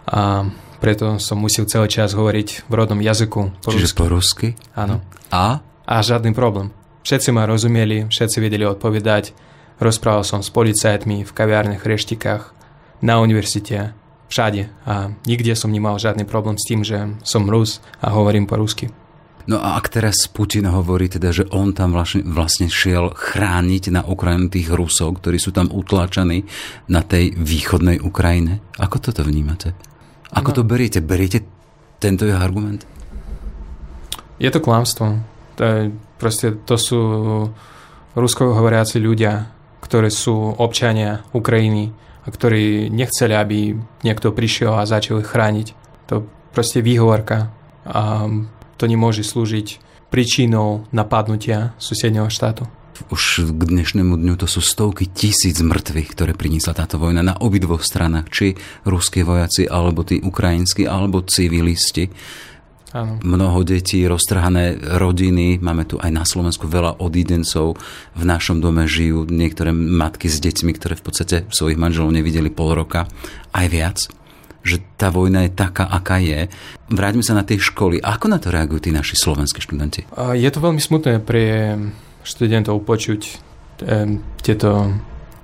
a 0.08 0.47
preto 0.80 1.19
som 1.19 1.41
musel 1.41 1.67
celý 1.67 1.91
čas 1.91 2.15
hovoriť 2.15 2.69
v 2.69 2.73
rodnom 2.73 3.02
jazyku. 3.02 3.41
Po 3.60 3.71
Čiže 3.73 3.91
rusky. 3.91 4.00
po 4.00 4.06
rusky? 4.08 4.47
Áno. 4.78 5.04
A? 5.34 5.60
A 5.84 5.95
žiadny 6.00 6.32
problém. 6.32 6.71
Všetci 7.04 7.36
ma 7.36 7.43
rozumeli, 7.43 8.08
všetci 8.08 8.38
vedeli 8.39 8.63
odpovedať. 8.63 9.36
Rozprával 9.80 10.23
som 10.23 10.39
s 10.39 10.52
policajtmi 10.52 11.28
v 11.28 11.32
kaviárnych 11.32 11.84
reštikách, 11.84 12.56
na 13.02 13.21
univerzite, 13.21 13.93
všade. 14.28 14.69
A 14.86 15.13
nikde 15.23 15.54
som 15.54 15.71
nemal 15.71 16.02
žiadny 16.02 16.26
problém 16.26 16.58
s 16.58 16.67
tým, 16.67 16.82
že 16.82 17.13
som 17.23 17.45
Rus 17.47 17.80
a 18.02 18.12
hovorím 18.12 18.50
po 18.50 18.58
rusky. 18.58 18.89
No 19.47 19.63
a 19.63 19.79
ak 19.79 19.88
teraz 19.88 20.27
Putin 20.27 20.67
hovorí 20.67 21.07
teda, 21.07 21.31
že 21.31 21.47
on 21.55 21.71
tam 21.71 21.95
vlastne, 21.95 22.19
vlastne 22.27 22.67
šiel 22.67 23.15
chrániť 23.15 23.95
na 23.95 24.03
Ukrajinu 24.03 24.51
tých 24.51 24.67
Rusov, 24.67 25.23
ktorí 25.23 25.39
sú 25.39 25.55
tam 25.55 25.71
utláčaní 25.71 26.43
na 26.91 26.99
tej 26.99 27.31
východnej 27.31 28.03
Ukrajine, 28.03 28.60
ako 28.75 28.99
toto 28.99 29.23
vnímate? 29.23 29.71
Ako 30.36 30.51
no. 30.51 30.55
to 30.60 30.62
beriete? 30.67 30.99
Beriete 30.99 31.47
tento 32.03 32.27
jeho 32.27 32.36
argument? 32.36 32.83
Je 34.36 34.51
to 34.51 34.60
klamstvo. 34.60 35.15
To, 35.55 35.62
je, 35.63 35.95
proste, 36.19 36.60
to 36.67 36.75
sú 36.75 36.99
ruskohovoriaci 38.19 38.99
ľudia, 38.99 39.47
ktorí 39.79 40.12
sú 40.12 40.60
občania 40.60 41.23
Ukrajiny 41.31 41.95
a 41.95 42.27
ktorí 42.27 42.91
nechceli, 42.91 43.31
aby 43.31 43.79
niekto 44.03 44.36
prišiel 44.36 44.75
a 44.75 44.83
začal 44.83 45.23
ich 45.23 45.31
chrániť. 45.31 45.67
To 46.12 46.27
proste 46.51 46.83
výhovorka. 46.83 47.47
A 47.88 48.27
to 48.77 48.85
nemôže 48.85 49.25
slúžiť 49.25 49.83
príčinou 50.07 50.87
napadnutia 50.95 51.75
susedného 51.81 52.31
štátu. 52.31 52.69
Už 53.13 53.53
k 53.53 53.61
dnešnému 53.61 54.17
dňu 54.17 54.41
to 54.41 54.49
sú 54.49 54.57
stovky 54.57 55.05
tisíc 55.05 55.61
mŕtvych, 55.61 56.17
ktoré 56.17 56.31
priniesla 56.33 56.73
táto 56.73 56.97
vojna 56.97 57.21
na 57.21 57.37
obidvoch 57.37 57.85
stranách, 57.85 58.33
či 58.33 58.57
ruskí 58.89 59.21
vojaci, 59.21 59.69
alebo 59.69 60.01
tí 60.01 60.17
ukrajinskí, 60.17 60.89
alebo 60.89 61.21
civilisti. 61.21 62.09
Áno. 62.97 63.21
Mnoho 63.21 63.61
detí, 63.61 64.01
roztrhané 64.09 64.97
rodiny, 64.97 65.61
máme 65.61 65.85
tu 65.85 66.01
aj 66.01 66.09
na 66.09 66.25
Slovensku 66.25 66.65
veľa 66.65 66.97
odídencov, 66.97 67.77
v 68.17 68.23
našom 68.25 68.63
dome 68.63 68.89
žijú 68.89 69.29
niektoré 69.29 69.69
matky 69.75 70.25
s 70.25 70.41
deťmi, 70.41 70.71
ktoré 70.73 70.97
v 70.97 71.05
podstate 71.05 71.35
svojich 71.53 71.77
manželov 71.77 72.09
nevideli 72.09 72.49
pol 72.49 72.73
roka, 72.73 73.05
aj 73.53 73.65
viac 73.69 73.97
že 74.67 74.84
tá 74.99 75.08
vojna 75.08 75.47
je 75.47 75.51
taká, 75.56 75.88
aká 75.88 76.19
je. 76.19 76.51
Vráťme 76.91 77.23
sa 77.23 77.34
na 77.34 77.47
tie 77.47 77.56
školy. 77.56 78.03
Ako 78.03 78.27
na 78.27 78.38
to 78.38 78.51
reagujú 78.51 78.88
tí 78.88 78.91
naši 78.91 79.15
slovenskí 79.15 79.63
študenti? 79.63 80.03
Je 80.36 80.49
to 80.51 80.60
veľmi 80.60 80.84
smutné 80.84 81.23
pre 81.23 81.73
študentov 82.27 82.84
počuť 82.84 83.21
tieto 84.43 84.69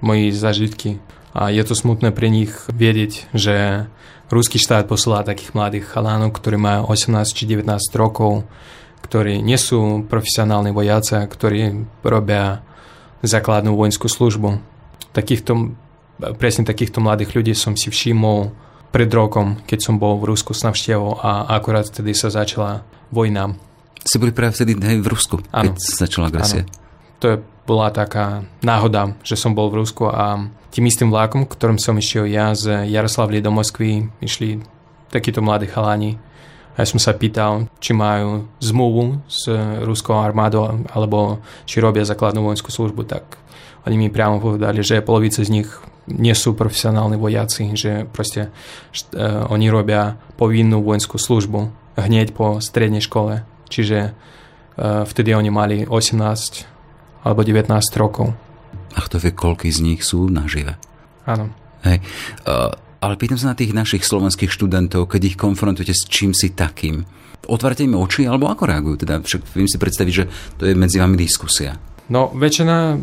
moji 0.03 0.35
zažitky. 0.35 0.99
A 1.33 1.49
je 1.49 1.63
to 1.65 1.73
smutné 1.73 2.13
pre 2.13 2.29
nich 2.29 2.53
vedieť, 2.69 3.31
že 3.33 3.87
ruský 4.29 4.61
štát 4.61 4.85
posiela 4.85 5.25
takých 5.25 5.57
mladých 5.57 5.89
chalánov, 5.89 6.35
ktorí 6.35 6.61
majú 6.61 6.93
18 6.93 7.25
či 7.33 7.49
19 7.49 7.69
rokov, 7.97 8.45
ktorí 9.01 9.41
nie 9.41 9.57
sú 9.57 10.05
profesionálni 10.05 10.69
vojaci, 10.69 11.25
ktorí 11.25 11.89
robia 12.05 12.61
základnú 13.25 13.73
vojenskú 13.73 14.09
službu. 14.09 14.61
Takýchto, 15.13 15.77
presne 16.41 16.65
takýchto 16.65 17.01
mladých 17.01 17.33
ľudí 17.37 17.53
som 17.53 17.77
si 17.77 17.93
všimol 17.93 18.53
pred 18.93 19.09
rokom, 19.09 19.57
keď 19.65 19.79
som 19.81 19.97
bol 19.97 20.21
v 20.21 20.29
Rusku 20.29 20.53
s 20.53 20.61
navštevou 20.61 21.17
a 21.17 21.49
akurát 21.49 21.89
vtedy 21.89 22.13
sa 22.13 22.29
začala 22.29 22.85
vojna. 23.09 23.57
Si 24.05 24.21
boli 24.21 24.29
práve 24.29 24.53
vtedy 24.53 24.77
v 24.77 25.07
Rusku, 25.09 25.41
ano. 25.49 25.73
keď 25.73 25.81
sa 25.81 26.05
začala 26.05 26.29
agresia. 26.29 26.61
Ano. 26.61 26.71
To 27.17 27.25
je, 27.33 27.37
bola 27.65 27.89
taká 27.89 28.45
náhoda, 28.61 29.17
že 29.25 29.33
som 29.33 29.57
bol 29.57 29.73
v 29.73 29.81
Rusku 29.81 30.05
a 30.05 30.45
tým 30.69 30.85
istým 30.85 31.09
vlákom, 31.09 31.49
ktorom 31.49 31.81
som 31.81 31.97
išiel 31.97 32.29
ja 32.29 32.53
z 32.53 32.85
Jaroslavly 32.85 33.41
do 33.41 33.49
Moskvy, 33.49 34.13
išli 34.21 34.61
takíto 35.09 35.41
mladí 35.41 35.65
chalani. 35.65 36.21
A 36.73 36.81
ja 36.81 36.89
som 36.89 36.97
sa 36.97 37.13
pýtal, 37.13 37.69
či 37.77 37.93
majú 37.93 38.49
zmluvu 38.57 39.21
s 39.29 39.45
ruskou 39.85 40.17
armádou, 40.17 40.81
alebo 40.89 41.37
či 41.69 41.77
robia 41.77 42.01
základnú 42.01 42.41
vojenskú 42.41 42.73
službu, 42.73 43.05
tak 43.05 43.37
oni 43.85 43.95
mi 43.97 44.09
priamo 44.09 44.41
povedali, 44.41 44.81
že 44.81 45.05
polovica 45.05 45.45
z 45.45 45.53
nich 45.61 45.69
nie 46.11 46.35
sú 46.35 46.51
profesionálni 46.55 47.15
vojaci, 47.15 47.75
že 47.75 48.03
proste 48.09 48.51
uh, 48.51 49.47
oni 49.47 49.71
robia 49.71 50.19
povinnú 50.35 50.83
vojenskú 50.83 51.15
službu 51.15 51.71
hneď 51.95 52.35
po 52.35 52.59
strednej 52.59 52.99
škole. 52.99 53.47
Čiže 53.71 54.11
uh, 54.11 55.07
vtedy 55.07 55.31
oni 55.31 55.49
mali 55.53 55.77
18 55.87 57.23
alebo 57.23 57.41
19 57.41 57.71
rokov. 57.95 58.35
A 58.93 58.99
kto 58.99 59.17
vie, 59.17 59.31
koľký 59.31 59.71
z 59.71 59.79
nich 59.79 60.01
sú 60.03 60.27
nažive? 60.27 60.75
Áno. 61.23 61.49
Hej. 61.87 62.03
Uh, 62.43 62.75
ale 63.03 63.19
pýtam 63.19 63.35
sa 63.35 63.51
na 63.51 63.59
tých 63.59 63.75
našich 63.75 64.07
slovenských 64.07 64.51
študentov, 64.51 65.11
keď 65.11 65.35
ich 65.35 65.37
konfrontujete 65.39 65.91
s 65.91 66.07
čím 66.07 66.31
si 66.31 66.55
takým. 66.55 67.03
Otvárate 67.51 67.83
im 67.83 67.99
oči, 67.99 68.23
alebo 68.23 68.47
ako 68.47 68.63
reagujú? 68.63 68.95
Teda 69.03 69.19
však 69.19 69.43
viem 69.51 69.67
si 69.67 69.75
predstaviť, 69.75 70.13
že 70.15 70.25
to 70.55 70.63
je 70.67 70.75
medzi 70.75 71.03
vami 71.03 71.19
diskusia. 71.19 71.75
No, 72.07 72.31
väčšina 72.31 72.95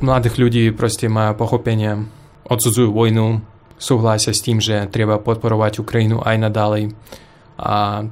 mladých 0.00 0.36
ľudí 0.40 0.64
proste 0.72 1.06
má 1.06 1.32
pochopenie, 1.36 2.08
odsudzujú 2.48 2.90
vojnu, 2.90 3.40
súhlasia 3.80 4.36
s 4.36 4.44
tým, 4.44 4.60
že 4.60 4.88
treba 4.92 5.16
podporovať 5.16 5.80
Ukrajinu 5.80 6.20
aj 6.20 6.36
naďalej. 6.36 6.84
A 7.60 8.04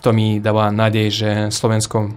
to 0.00 0.08
mi 0.12 0.40
dáva 0.40 0.72
nádej, 0.72 1.06
že 1.12 1.30
Slovensko, 1.52 2.16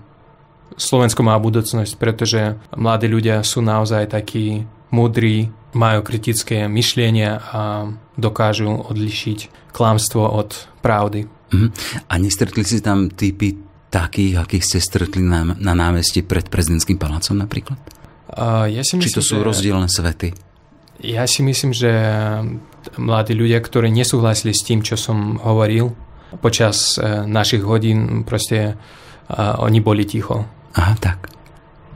Slovensko 0.80 1.22
má 1.24 1.36
budúcnosť, 1.40 2.00
pretože 2.00 2.56
mladí 2.76 3.12
ľudia 3.12 3.44
sú 3.44 3.60
naozaj 3.60 4.16
takí 4.16 4.64
múdri, 4.94 5.52
majú 5.74 6.02
kritické 6.02 6.66
myšlienie 6.66 7.30
a 7.30 7.92
dokážu 8.18 8.74
odlišiť 8.74 9.72
klamstvo 9.74 10.26
od 10.26 10.56
pravdy. 10.82 11.30
Mm. 11.50 11.70
A 12.10 12.14
nestretli 12.18 12.66
si 12.66 12.82
tam 12.82 13.10
typy 13.10 13.58
takých, 13.90 14.42
akých 14.46 14.66
ste 14.66 14.80
stretli 14.82 15.22
na, 15.22 15.46
na 15.58 15.74
námestí 15.74 16.22
pred 16.22 16.46
prezidentským 16.50 16.98
palácom 16.98 17.38
napríklad? 17.38 17.78
Ja 18.38 18.82
si 18.86 18.94
myslím, 19.00 19.10
Či 19.10 19.18
to 19.18 19.26
sú 19.26 19.42
že, 19.42 19.46
rozdielne 19.46 19.90
svety? 19.90 20.34
Ja 21.02 21.26
si 21.26 21.42
myslím, 21.42 21.74
že 21.74 21.92
mladí 23.00 23.34
ľudia, 23.34 23.58
ktorí 23.64 23.90
nesúhlasili 23.90 24.54
s 24.54 24.62
tým, 24.62 24.86
čo 24.86 25.00
som 25.00 25.42
hovoril 25.42 25.96
počas 26.38 27.02
uh, 27.02 27.26
našich 27.26 27.66
hodín, 27.66 28.22
proste 28.22 28.78
uh, 28.78 29.58
oni 29.66 29.82
boli 29.82 30.06
ticho. 30.06 30.46
Aha, 30.78 30.94
tak. 31.02 31.34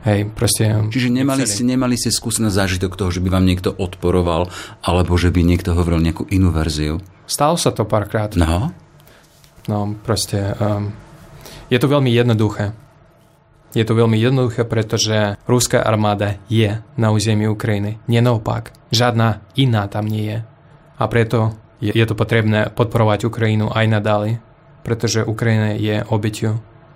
Hej, 0.04 0.28
proste... 0.36 0.68
Čiže 0.90 1.08
nemali 1.08 1.48
ste, 1.48 1.64
nemali 1.64 1.96
ste 1.96 2.12
skúsenosť 2.12 2.52
zážitok 2.52 2.92
toho, 2.98 3.08
že 3.08 3.24
by 3.24 3.32
vám 3.32 3.46
niekto 3.48 3.72
odporoval, 3.72 4.52
alebo 4.84 5.16
že 5.16 5.32
by 5.32 5.40
niekto 5.40 5.72
hovoril 5.72 6.04
nejakú 6.04 6.28
inú 6.28 6.52
verziu? 6.52 7.00
Stalo 7.24 7.56
sa 7.56 7.72
to 7.72 7.88
párkrát. 7.88 8.34
No? 8.36 8.74
No, 9.64 9.96
proste... 10.04 10.52
Um, 10.60 10.92
je 11.72 11.80
to 11.80 11.88
veľmi 11.88 12.12
jednoduché. 12.12 12.76
Je 13.74 13.82
to 13.82 13.98
veľmi 13.98 14.14
jednoduché, 14.14 14.62
pretože 14.64 15.34
ruská 15.50 15.82
armáda 15.82 16.38
je 16.46 16.78
na 16.94 17.10
území 17.10 17.50
Ukrajiny. 17.50 17.98
Nie 18.06 18.22
naopak. 18.22 18.70
Žiadna 18.94 19.42
iná 19.58 19.90
tam 19.90 20.06
nie 20.06 20.30
je. 20.30 20.38
A 20.94 21.04
preto 21.10 21.58
je, 21.82 21.90
je 21.90 22.06
to 22.06 22.14
potrebné 22.14 22.70
podporovať 22.70 23.26
Ukrajinu 23.26 23.68
aj 23.74 23.86
nadále, 23.90 24.38
pretože 24.86 25.26
Ukrajina 25.26 25.74
je 25.74 26.06
obeťou 26.06 26.54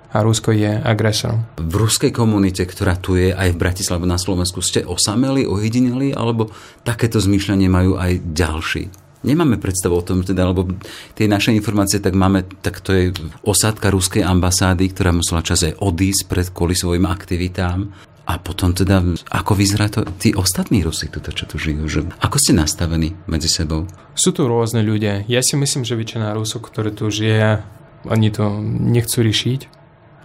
a 0.09 0.25
Rusko 0.25 0.57
je 0.57 0.73
agresorom. 0.73 1.45
V 1.61 1.75
ruskej 1.75 2.15
komunite, 2.15 2.65
ktorá 2.65 2.97
tu 2.97 3.19
je 3.19 3.35
aj 3.35 3.53
v 3.53 3.61
Bratislave 3.61 4.09
na 4.09 4.17
Slovensku, 4.17 4.65
ste 4.65 4.87
osameli, 4.87 5.45
ojedineli, 5.45 6.17
alebo 6.17 6.49
takéto 6.87 7.21
zmýšľanie 7.21 7.69
majú 7.69 8.01
aj 8.01 8.23
ďalší? 8.25 9.08
Nemáme 9.19 9.59
predstavu 9.59 9.99
o 9.99 10.07
tom, 10.07 10.23
teda, 10.23 10.47
lebo 10.47 10.71
tie 11.19 11.27
naše 11.27 11.51
informácie, 11.51 11.99
tak 11.99 12.15
máme, 12.15 12.47
tak 12.63 12.79
to 12.79 12.95
je 12.95 13.05
osádka 13.43 13.91
ruskej 13.91 14.23
ambasády, 14.23 14.95
ktorá 14.95 15.11
musela 15.11 15.43
čas 15.43 15.67
aj 15.67 15.75
odísť 15.83 16.31
pred 16.31 16.47
kvôli 16.55 16.79
svojim 16.79 17.03
aktivitám. 17.03 17.91
A 18.29 18.37
potom 18.37 18.77
teda, 18.77 19.01
ako 19.33 19.57
vyzerá 19.57 19.89
to 19.89 20.05
tí 20.21 20.37
ostatní 20.37 20.85
Rusi, 20.85 21.09
tuto, 21.09 21.33
čo 21.33 21.49
tu 21.49 21.57
žijú? 21.57 21.89
Že, 21.89 22.01
ako 22.21 22.37
ste 22.37 22.53
nastavení 22.53 23.17
medzi 23.25 23.49
sebou? 23.49 23.89
Sú 24.13 24.37
tu 24.37 24.45
rôzne 24.45 24.85
ľudia. 24.85 25.25
Ja 25.25 25.41
si 25.41 25.57
myslím, 25.57 25.89
že 25.89 25.97
väčšina 25.97 26.37
Rusov, 26.37 26.69
ktorí 26.69 26.93
tu 26.93 27.09
žije, 27.09 27.65
oni 28.05 28.29
to 28.29 28.61
nechcú 28.69 29.25
riešiť. 29.25 29.61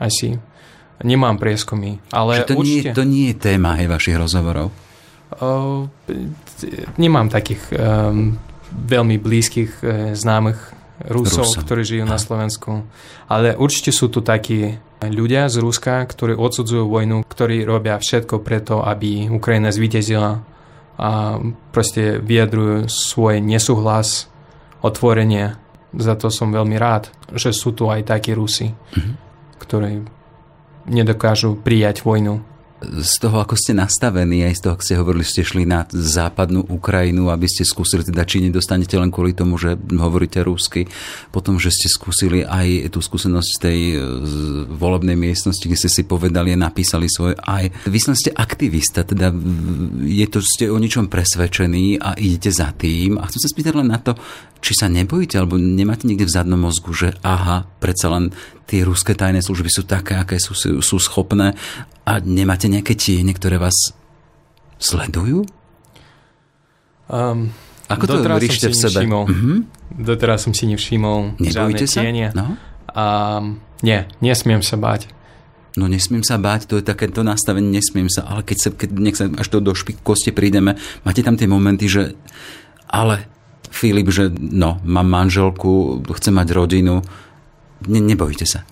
Asi. 0.03 0.35
Nemám 0.99 1.39
prieskumy. 1.39 2.03
Ale 2.11 2.43
to, 2.43 2.59
určite... 2.59 2.91
nie, 2.91 2.95
to 2.95 3.03
nie 3.07 3.25
je 3.31 3.35
téma 3.39 3.79
hej, 3.79 3.87
vašich 3.87 4.19
rozhovorov? 4.19 4.75
Uh, 5.39 5.87
nemám 6.99 7.31
takých 7.31 7.71
um, 7.73 8.35
veľmi 8.73 9.21
blízkych 9.21 9.71
e, 9.79 10.13
známych 10.17 10.59
Rusov, 11.09 11.49
Rusa. 11.49 11.61
ktorí 11.61 11.81
žijú 11.83 12.05
na 12.05 12.21
Slovensku. 12.21 12.85
Ale 13.27 13.57
určite 13.57 13.91
sú 13.91 14.07
tu 14.07 14.21
takí 14.21 14.77
ľudia 15.03 15.51
z 15.51 15.59
Ruska, 15.59 16.05
ktorí 16.05 16.37
odsudzujú 16.37 16.87
vojnu, 16.87 17.27
ktorí 17.27 17.67
robia 17.67 17.99
všetko 17.99 18.39
preto, 18.39 18.79
aby 18.85 19.27
Ukrajina 19.27 19.73
zvíťazila 19.73 20.31
a 20.93 21.09
proste 21.73 22.21
vyjadrujú 22.21 22.85
svoj 22.85 23.41
nesúhlas, 23.41 24.29
otvorenie 24.85 25.57
za 25.93 26.13
to 26.17 26.29
som 26.29 26.53
veľmi 26.53 26.77
rád, 26.77 27.09
že 27.33 27.53
sú 27.53 27.73
tu 27.73 27.89
aj 27.89 28.09
takí 28.09 28.33
Rusi, 28.33 28.73
mm-hmm. 28.73 29.13
ktorí 29.61 30.05
nedokážu 30.89 31.57
prijať 31.57 32.05
vojnu 32.05 32.52
z 32.83 33.15
toho, 33.19 33.39
ako 33.39 33.55
ste 33.55 33.73
nastavení, 33.75 34.43
aj 34.43 34.59
z 34.59 34.61
toho, 34.67 34.71
ako 34.75 34.83
ste 34.83 34.99
hovorili, 34.99 35.25
ste 35.25 35.41
šli 35.41 35.63
na 35.63 35.87
západnú 35.89 36.67
Ukrajinu, 36.67 37.31
aby 37.31 37.47
ste 37.47 37.63
skúsili, 37.63 38.03
teda 38.03 38.27
či 38.27 38.43
nedostanete 38.43 38.95
len 38.99 39.09
kvôli 39.09 39.31
tomu, 39.31 39.55
že 39.55 39.75
hovoríte 39.75 40.43
rúsky, 40.43 40.85
potom, 41.31 41.57
že 41.57 41.71
ste 41.71 41.87
skúsili 41.87 42.43
aj 42.43 42.91
tú 42.91 42.99
skúsenosť 42.99 43.51
tej 43.59 43.79
e, 43.93 43.97
volebnej 44.69 45.15
miestnosti, 45.15 45.63
kde 45.63 45.79
ste 45.79 45.89
si 45.91 46.03
povedali 46.03 46.53
a 46.53 46.57
napísali 46.59 47.07
svoje 47.07 47.39
aj. 47.39 47.87
Vy 47.87 47.99
ste 48.13 48.31
aktivista, 48.35 49.07
teda 49.07 49.31
je 50.03 50.25
to, 50.29 50.43
ste 50.43 50.67
o 50.69 50.77
ničom 50.77 51.07
presvedčení 51.07 51.97
a 51.97 52.13
idete 52.19 52.51
za 52.51 52.75
tým. 52.75 53.17
A 53.17 53.27
chcem 53.31 53.41
sa 53.41 53.49
spýtať 53.49 53.73
len 53.79 53.89
na 53.89 53.99
to, 53.99 54.13
či 54.63 54.79
sa 54.79 54.87
nebojíte, 54.87 55.35
alebo 55.35 55.59
nemáte 55.59 56.07
niekde 56.07 56.23
v 56.23 56.35
zadnom 56.39 56.59
mozgu, 56.59 56.95
že 56.95 57.09
aha, 57.19 57.67
predsa 57.83 58.07
len 58.07 58.31
tie 58.67 58.81
ruské 58.87 59.13
tajné 59.13 59.43
služby 59.43 59.69
sú 59.69 59.83
také, 59.83 60.15
aké 60.15 60.39
sú, 60.39 60.55
sú 60.55 60.97
schopné 60.99 61.55
a 62.07 62.11
nemáte 62.23 62.71
nejaké 62.71 62.95
tiene, 62.95 63.35
ktoré 63.35 63.59
vás 63.59 63.95
sledujú? 64.79 65.43
Um, 67.11 67.51
Ako 67.91 68.07
to 68.07 68.17
ríšte 68.39 68.71
v 68.71 68.75
sebe? 68.75 69.03
Mm-hmm. 69.05 69.57
Doteraz 69.99 70.47
som 70.47 70.55
si 70.55 70.65
nevšimol 70.67 71.37
žiadne 71.39 71.85
sa? 71.85 72.01
tiene. 72.01 72.31
No? 72.31 72.55
Um, 72.95 73.59
nie, 73.83 74.07
nesmiem 74.23 74.63
sa 74.63 74.79
báť. 74.79 75.11
No 75.73 75.89
nesmiem 75.89 76.21
sa 76.21 76.37
báť, 76.37 76.69
to 76.69 76.77
je 76.77 76.85
takéto 76.85 77.25
nastavenie, 77.25 77.81
nesmiem 77.81 78.05
sa, 78.05 78.29
ale 78.29 78.45
keď 78.45 78.57
sa, 78.61 78.69
keď 78.69 78.89
nech 78.93 79.17
sa 79.17 79.25
až 79.25 79.47
to 79.49 79.57
do 79.57 79.73
špikosti 79.73 80.29
prídeme, 80.29 80.77
máte 81.01 81.25
tam 81.25 81.33
tie 81.33 81.49
momenty, 81.49 81.89
že 81.89 82.13
ale 82.85 83.25
Filip, 83.73 84.13
že 84.13 84.29
no, 84.29 84.77
mám 84.85 85.09
manželku, 85.09 86.05
chcem 86.13 86.37
mať 86.37 86.47
rodinu. 86.53 87.01
Ne, 87.87 87.99
nebojíte 87.99 88.47
sa. 88.47 88.63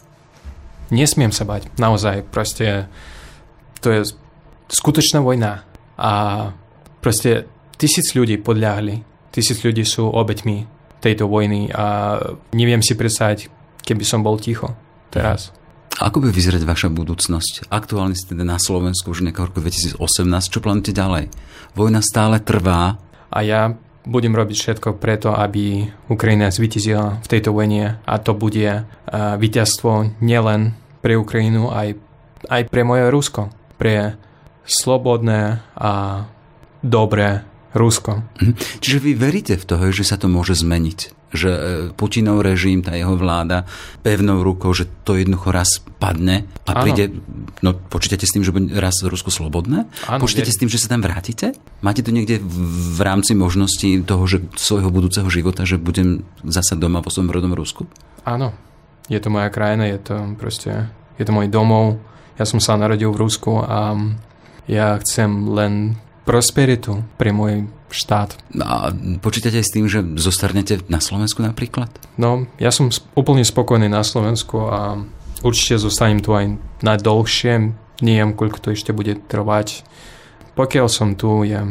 Nesmiem 0.91 1.31
sa 1.31 1.47
bať. 1.47 1.71
Naozaj, 1.79 2.27
proste 2.27 2.91
to 3.79 3.87
je 3.91 3.99
skutočná 4.67 5.23
vojna. 5.23 5.63
A 5.95 6.11
proste 6.99 7.47
tisíc 7.79 8.11
ľudí 8.11 8.39
podľahli. 8.39 9.03
Tisíc 9.31 9.63
ľudí 9.63 9.87
sú 9.87 10.11
obeťmi 10.11 10.81
tejto 11.01 11.25
vojny 11.25 11.71
a 11.73 12.17
neviem 12.53 12.83
si 12.85 12.93
predstaviť, 12.93 13.49
keby 13.81 14.03
som 14.05 14.21
bol 14.21 14.37
ticho 14.37 14.69
teraz. 15.09 15.49
Ako 15.97 16.23
by 16.23 16.31
vyzerať 16.31 16.63
vaša 16.63 16.87
budúcnosť? 16.93 17.67
Aktuálne 17.67 18.15
ste 18.15 18.37
teda 18.37 18.47
na 18.47 18.61
Slovensku 18.61 19.11
už 19.11 19.27
nejakého 19.27 19.51
roku 19.51 19.59
2018. 19.59 19.99
Čo 20.47 20.63
plánujete 20.63 20.95
ďalej? 20.95 21.27
Vojna 21.75 21.99
stále 21.99 22.39
trvá. 22.39 22.95
A 23.31 23.39
ja 23.43 23.75
budem 24.05 24.33
robiť 24.33 24.57
všetko 24.57 24.97
preto, 24.97 25.33
aby 25.33 25.85
Ukrajina 26.09 26.49
zvytizila 26.49 27.21
v 27.21 27.27
tejto 27.29 27.53
vojne 27.53 28.01
a 28.01 28.15
to 28.17 28.33
bude 28.33 28.65
uh, 28.65 28.85
víťazstvo 29.37 30.21
nielen 30.23 30.73
pre 31.01 31.17
Ukrajinu, 31.17 31.69
aj, 31.69 31.97
aj 32.49 32.61
pre 32.69 32.81
moje 32.81 33.09
Rusko. 33.09 33.49
Pre 33.77 34.17
slobodné 34.65 35.61
a 35.73 36.25
dobré 36.81 37.45
Rusko. 37.73 38.25
Mhm. 38.41 38.53
Čiže 38.81 38.97
vy 38.99 39.11
veríte 39.17 39.55
v 39.57 39.67
toho, 39.67 39.85
že 39.93 40.03
sa 40.05 40.17
to 40.17 40.27
môže 40.27 40.57
zmeniť? 40.59 41.20
Že 41.31 41.49
e, 41.49 41.59
Putinov 41.95 42.43
režim, 42.43 42.83
tá 42.83 42.95
jeho 42.95 43.15
vláda 43.15 43.63
pevnou 44.03 44.43
rukou, 44.43 44.75
že 44.75 44.87
to 45.07 45.15
jednoducho 45.15 45.49
raz 45.51 45.79
padne 45.99 46.45
a 46.67 46.71
ano. 46.75 46.83
príde, 46.83 47.03
no 47.63 47.73
počítate 47.75 48.27
s 48.27 48.35
tým, 48.35 48.43
že 48.43 48.51
bude 48.51 48.71
raz 48.75 48.99
Rusko 48.99 49.31
slobodné? 49.31 49.87
Ano, 50.11 50.21
počítate 50.21 50.51
je... 50.51 50.55
s 50.55 50.59
tým, 50.59 50.69
že 50.69 50.79
sa 50.79 50.91
tam 50.91 51.01
vrátite? 51.01 51.55
Máte 51.79 52.03
to 52.03 52.11
niekde 52.11 52.43
v 52.43 52.99
rámci 53.01 53.31
možnosti 53.33 54.03
toho, 54.03 54.23
že 54.27 54.43
svojho 54.59 54.91
budúceho 54.91 55.27
života, 55.31 55.63
že 55.63 55.79
budem 55.79 56.27
zasa 56.43 56.75
doma 56.75 56.99
vo 56.99 57.09
svojom 57.09 57.31
rodom 57.31 57.55
Rusku? 57.55 57.87
Áno, 58.27 58.51
je 59.07 59.17
to 59.17 59.31
moja 59.31 59.47
krajina, 59.47 59.87
je 59.87 59.99
to 60.03 60.15
proste, 60.35 60.91
je 61.15 61.23
to 61.23 61.31
môj 61.31 61.47
domov, 61.47 61.97
ja 62.35 62.45
som 62.47 62.57
sa 62.57 62.79
narodil 62.79 63.11
v 63.11 63.21
Rusku 63.21 63.61
a 63.61 63.95
ja 64.69 64.95
chcem 64.99 65.51
len 65.51 65.99
prosperitu 66.23 67.03
pre 67.17 67.33
môj 67.33 67.67
štát. 67.93 68.35
No 68.55 68.63
a 68.65 68.77
počítate 69.19 69.59
aj 69.59 69.65
s 69.67 69.73
tým, 69.75 69.85
že 69.87 70.03
zostarnete 70.17 70.83
na 70.87 70.99
Slovensku 70.99 71.43
napríklad? 71.43 71.91
No, 72.15 72.47
ja 72.57 72.71
som 72.71 72.91
úplne 73.15 73.45
spokojný 73.45 73.87
na 73.87 74.01
Slovensku 74.01 74.67
a 74.67 74.99
určite 75.45 75.79
zostanem 75.79 76.19
tu 76.19 76.33
aj 76.35 76.57
na 76.81 76.97
dlhšie. 76.97 77.75
Neviem, 78.01 78.33
koľko 78.33 78.57
to 78.59 78.67
ešte 78.73 78.91
bude 78.91 79.19
trvať. 79.29 79.85
Pokiaľ 80.57 80.87
som 80.89 81.13
tu, 81.15 81.45
ja 81.45 81.63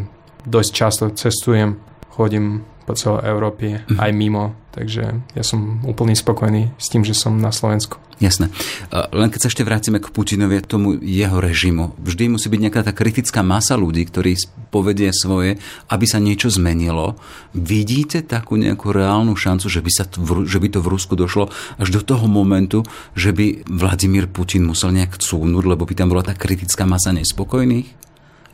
dosť 0.47 0.71
často 0.73 1.05
cestujem, 1.13 1.77
chodím 2.15 2.65
po 2.90 2.98
celej 2.98 3.22
Európe, 3.31 3.87
mm. 3.87 4.03
aj 4.03 4.11
mimo. 4.11 4.59
Takže 4.74 5.03
ja 5.35 5.44
som 5.46 5.83
úplne 5.87 6.14
spokojný 6.14 6.74
s 6.74 6.90
tým, 6.90 7.07
že 7.07 7.14
som 7.14 7.38
na 7.38 7.55
Slovensku. 7.55 7.98
Jasné. 8.20 8.53
Len 8.92 9.33
keď 9.33 9.40
sa 9.40 9.48
ešte 9.48 9.64
vrátime 9.64 9.96
k 9.96 10.12
Putinovi, 10.12 10.61
tomu 10.61 11.00
jeho 11.00 11.40
režimu, 11.40 11.96
vždy 11.96 12.37
musí 12.37 12.53
byť 12.53 12.61
nejaká 12.61 12.81
tá 12.85 12.92
kritická 12.92 13.40
masa 13.40 13.81
ľudí, 13.81 14.05
ktorí 14.05 14.37
povedia 14.68 15.09
svoje, 15.09 15.57
aby 15.88 16.05
sa 16.05 16.20
niečo 16.20 16.53
zmenilo. 16.53 17.16
Vidíte 17.57 18.20
takú 18.20 18.61
nejakú 18.61 18.92
reálnu 18.92 19.33
šancu, 19.33 19.72
že 19.72 19.81
by, 19.81 19.90
sa 19.90 20.05
to, 20.05 20.20
že 20.44 20.61
by 20.61 20.68
to 20.68 20.85
v 20.85 20.90
Rusku 20.92 21.16
došlo 21.16 21.48
až 21.81 21.88
do 21.96 22.05
toho 22.05 22.29
momentu, 22.29 22.85
že 23.16 23.33
by 23.33 23.64
Vladimír 23.64 24.29
Putin 24.29 24.68
musel 24.68 24.92
nejak 24.92 25.16
cúvnuť, 25.16 25.64
lebo 25.64 25.88
by 25.88 25.94
tam 25.96 26.12
bola 26.12 26.20
tá 26.20 26.37
kritická 26.37 26.85
masa 26.85 27.16
nespokojných? 27.16 28.10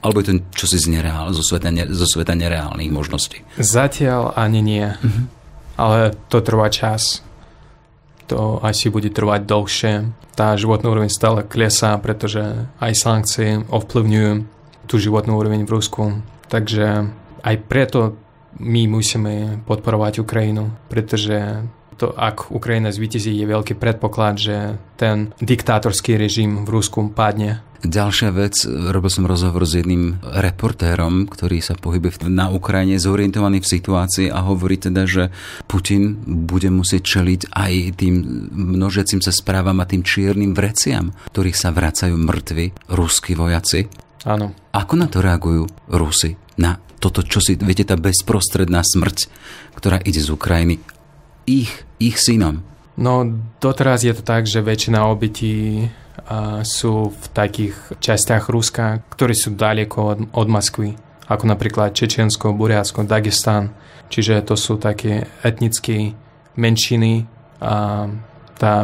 Alebo 0.07 0.23
je 0.23 0.27
to 0.31 0.35
čosi 0.55 0.79
z 0.79 0.87
nereál, 0.95 1.35
zo, 1.35 1.43
sveta, 1.43 1.75
ne, 1.75 1.91
zo 1.91 2.07
sveta 2.07 2.39
nereálnych 2.39 2.95
možností? 2.95 3.43
Zatiaľ 3.59 4.39
ani 4.39 4.63
nie. 4.63 4.87
Mm-hmm. 4.87 5.25
Ale 5.83 6.15
to 6.31 6.39
trvá 6.39 6.71
čas. 6.71 7.27
To 8.31 8.63
asi 8.63 8.87
bude 8.87 9.11
trvať 9.11 9.51
dlhšie. 9.51 9.93
Tá 10.39 10.55
životná 10.55 10.95
úroveň 10.95 11.11
stále 11.11 11.43
klesá, 11.43 11.99
pretože 11.99 12.71
aj 12.79 12.93
sankcie 12.95 13.67
ovplyvňujú 13.67 14.31
tú 14.87 14.95
životnú 15.03 15.35
úroveň 15.35 15.67
v 15.67 15.75
Rusku. 15.75 16.23
Takže 16.47 17.11
aj 17.43 17.57
preto 17.67 18.15
my 18.63 18.87
musíme 18.87 19.67
podporovať 19.67 20.23
Ukrajinu, 20.23 20.71
pretože 20.87 21.67
to, 21.97 22.13
ak 22.13 22.53
Ukrajina 22.53 22.93
zvítezí, 22.93 23.33
je 23.33 23.49
veľký 23.49 23.75
predpoklad, 23.81 24.35
že 24.37 24.57
ten 25.01 25.33
diktátorský 25.41 26.21
režim 26.21 26.69
v 26.69 26.79
Rusku 26.79 27.09
padne. 27.11 27.65
Ďalšia 27.85 28.31
vec, 28.33 28.65
robil 28.65 29.11
som 29.13 29.29
rozhovor 29.29 29.69
s 29.69 29.77
jedným 29.77 30.17
reportérom, 30.23 31.29
ktorý 31.29 31.61
sa 31.61 31.77
pohybuje 31.77 32.25
na 32.31 32.49
Ukrajine, 32.49 32.97
zorientovaný 32.97 33.61
v 33.61 33.71
situácii 33.77 34.27
a 34.33 34.41
hovorí 34.47 34.81
teda, 34.81 35.05
že 35.05 35.29
Putin 35.69 36.17
bude 36.25 36.73
musieť 36.73 37.21
čeliť 37.21 37.41
aj 37.53 37.73
tým 38.01 38.15
množiacim 38.53 39.21
sa 39.21 39.35
správam 39.35 39.77
a 39.83 39.89
tým 39.89 40.01
čiernym 40.01 40.57
vreciam, 40.57 41.13
ktorých 41.35 41.59
sa 41.59 41.75
vracajú 41.75 42.17
mŕtvi 42.17 42.73
ruskí 42.89 43.37
vojaci. 43.37 43.89
Áno. 44.27 44.57
Ako 44.73 44.95
na 44.97 45.07
to 45.07 45.23
reagujú 45.23 45.69
Rusy? 45.87 46.35
Na 46.57 46.81
toto, 46.99 47.21
čo 47.21 47.45
si, 47.45 47.55
viete, 47.61 47.85
tá 47.85 47.95
bezprostredná 47.95 48.81
smrť, 48.81 49.29
ktorá 49.77 50.01
ide 50.03 50.19
z 50.19 50.33
Ukrajiny 50.33 50.81
ich, 51.47 51.71
ich 52.01 52.17
synom? 52.19 52.65
No, 52.97 53.29
doteraz 53.61 54.03
je 54.03 54.17
to 54.17 54.25
tak, 54.25 54.49
že 54.49 54.65
väčšina 54.65 55.05
obetí 55.05 55.87
sú 56.67 57.15
v 57.15 57.27
takých 57.31 57.75
častiach 58.03 58.51
Ruska, 58.51 59.03
ktoré 59.15 59.35
sú 59.35 59.55
ďaleko 59.55 59.99
od, 60.03 60.19
od 60.35 60.49
Moskvy, 60.51 60.99
ako 61.31 61.45
napríklad 61.47 61.95
Čečensko, 61.95 62.55
Buriacko, 62.55 63.07
Dagestan. 63.07 63.71
Čiže 64.11 64.43
to 64.47 64.55
sú 64.55 64.79
také 64.79 65.27
etnické 65.43 66.15
menšiny 66.55 67.27
a 67.63 68.07
tá 68.57 68.75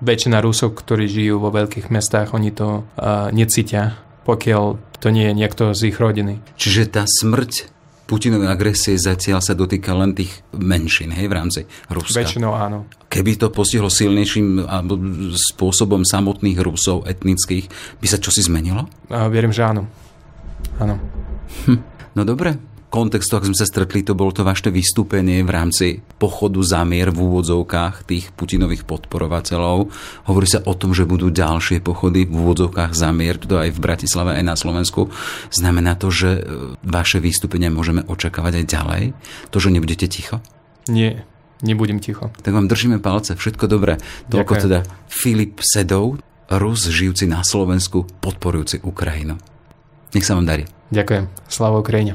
väčšina 0.00 0.44
Rusov, 0.44 0.76
ktorí 0.76 1.08
žijú 1.08 1.40
vo 1.40 1.48
veľkých 1.48 1.88
mestách, 1.88 2.36
oni 2.36 2.52
to 2.52 2.84
uh, 2.84 3.32
necítia, 3.32 3.96
pokiaľ 4.28 4.76
to 5.00 5.08
nie 5.08 5.32
je 5.32 5.34
niekto 5.34 5.64
z 5.72 5.92
ich 5.92 5.96
rodiny. 5.96 6.44
Čiže 6.60 6.92
tá 6.92 7.02
smrť 7.08 7.75
Putinovej 8.06 8.46
agresie 8.46 8.94
zatiaľ 8.94 9.42
sa 9.42 9.58
dotýka 9.58 9.90
len 9.90 10.14
tých 10.14 10.30
menšín, 10.54 11.10
hej, 11.10 11.26
v 11.26 11.34
rámci 11.34 11.60
Ruska. 11.90 12.22
Väčšinou 12.22 12.54
áno. 12.54 12.86
Keby 13.10 13.34
to 13.34 13.50
postihlo 13.50 13.90
silnejším 13.90 14.62
spôsobom 15.34 16.06
samotných 16.06 16.58
Rusov 16.62 17.02
etnických, 17.10 17.66
by 17.98 18.06
sa 18.06 18.22
čosi 18.22 18.46
zmenilo? 18.46 18.86
A 19.10 19.26
verím, 19.26 19.50
že 19.50 19.66
áno. 19.66 19.90
Áno. 20.78 21.02
Hm. 21.66 21.82
No 22.14 22.22
dobre, 22.22 22.54
kontextu, 22.96 23.36
ak 23.36 23.44
sme 23.44 23.56
sa 23.60 23.68
stretli, 23.68 24.00
to 24.00 24.16
bolo 24.16 24.32
to 24.32 24.40
vaše 24.40 24.72
vystúpenie 24.72 25.44
v 25.44 25.52
rámci 25.52 26.00
pochodu 26.16 26.64
zamier 26.64 27.12
v 27.12 27.28
úvodzovkách 27.28 28.08
tých 28.08 28.32
Putinových 28.32 28.88
podporovateľov. 28.88 29.92
Hovorí 30.24 30.48
sa 30.48 30.64
o 30.64 30.72
tom, 30.72 30.96
že 30.96 31.04
budú 31.04 31.28
ďalšie 31.28 31.84
pochody 31.84 32.24
v 32.24 32.32
úvodzovkách 32.32 32.96
zamier, 32.96 33.36
to 33.36 33.60
aj 33.60 33.76
v 33.76 33.82
Bratislave, 33.84 34.40
aj 34.40 34.44
na 34.48 34.56
Slovensku. 34.56 35.12
Znamená 35.52 36.00
to, 36.00 36.08
že 36.08 36.40
e, 36.40 36.42
vaše 36.80 37.20
vystúpenia 37.20 37.68
môžeme 37.68 38.00
očakávať 38.08 38.64
aj 38.64 38.66
ďalej? 38.72 39.02
To, 39.52 39.60
že 39.60 39.68
nebudete 39.68 40.08
ticho? 40.08 40.40
Nie, 40.88 41.28
nebudem 41.60 42.00
ticho. 42.00 42.32
Tak 42.40 42.56
vám 42.56 42.64
držíme 42.64 43.04
palce, 43.04 43.36
všetko 43.36 43.68
dobré. 43.68 44.00
Toľko 44.32 44.56
Ďakujem. 44.56 44.64
teda 44.64 44.78
Filip 45.12 45.60
Sedov, 45.60 46.16
Rus 46.48 46.88
žijúci 46.88 47.28
na 47.28 47.44
Slovensku, 47.44 48.08
podporujúci 48.24 48.80
Ukrajinu. 48.86 49.36
Nech 50.16 50.24
sa 50.24 50.38
vám 50.38 50.48
darí. 50.48 50.64
Ďakujem. 50.94 51.26
Sláva 51.50 51.82
Ukrajine. 51.82 52.14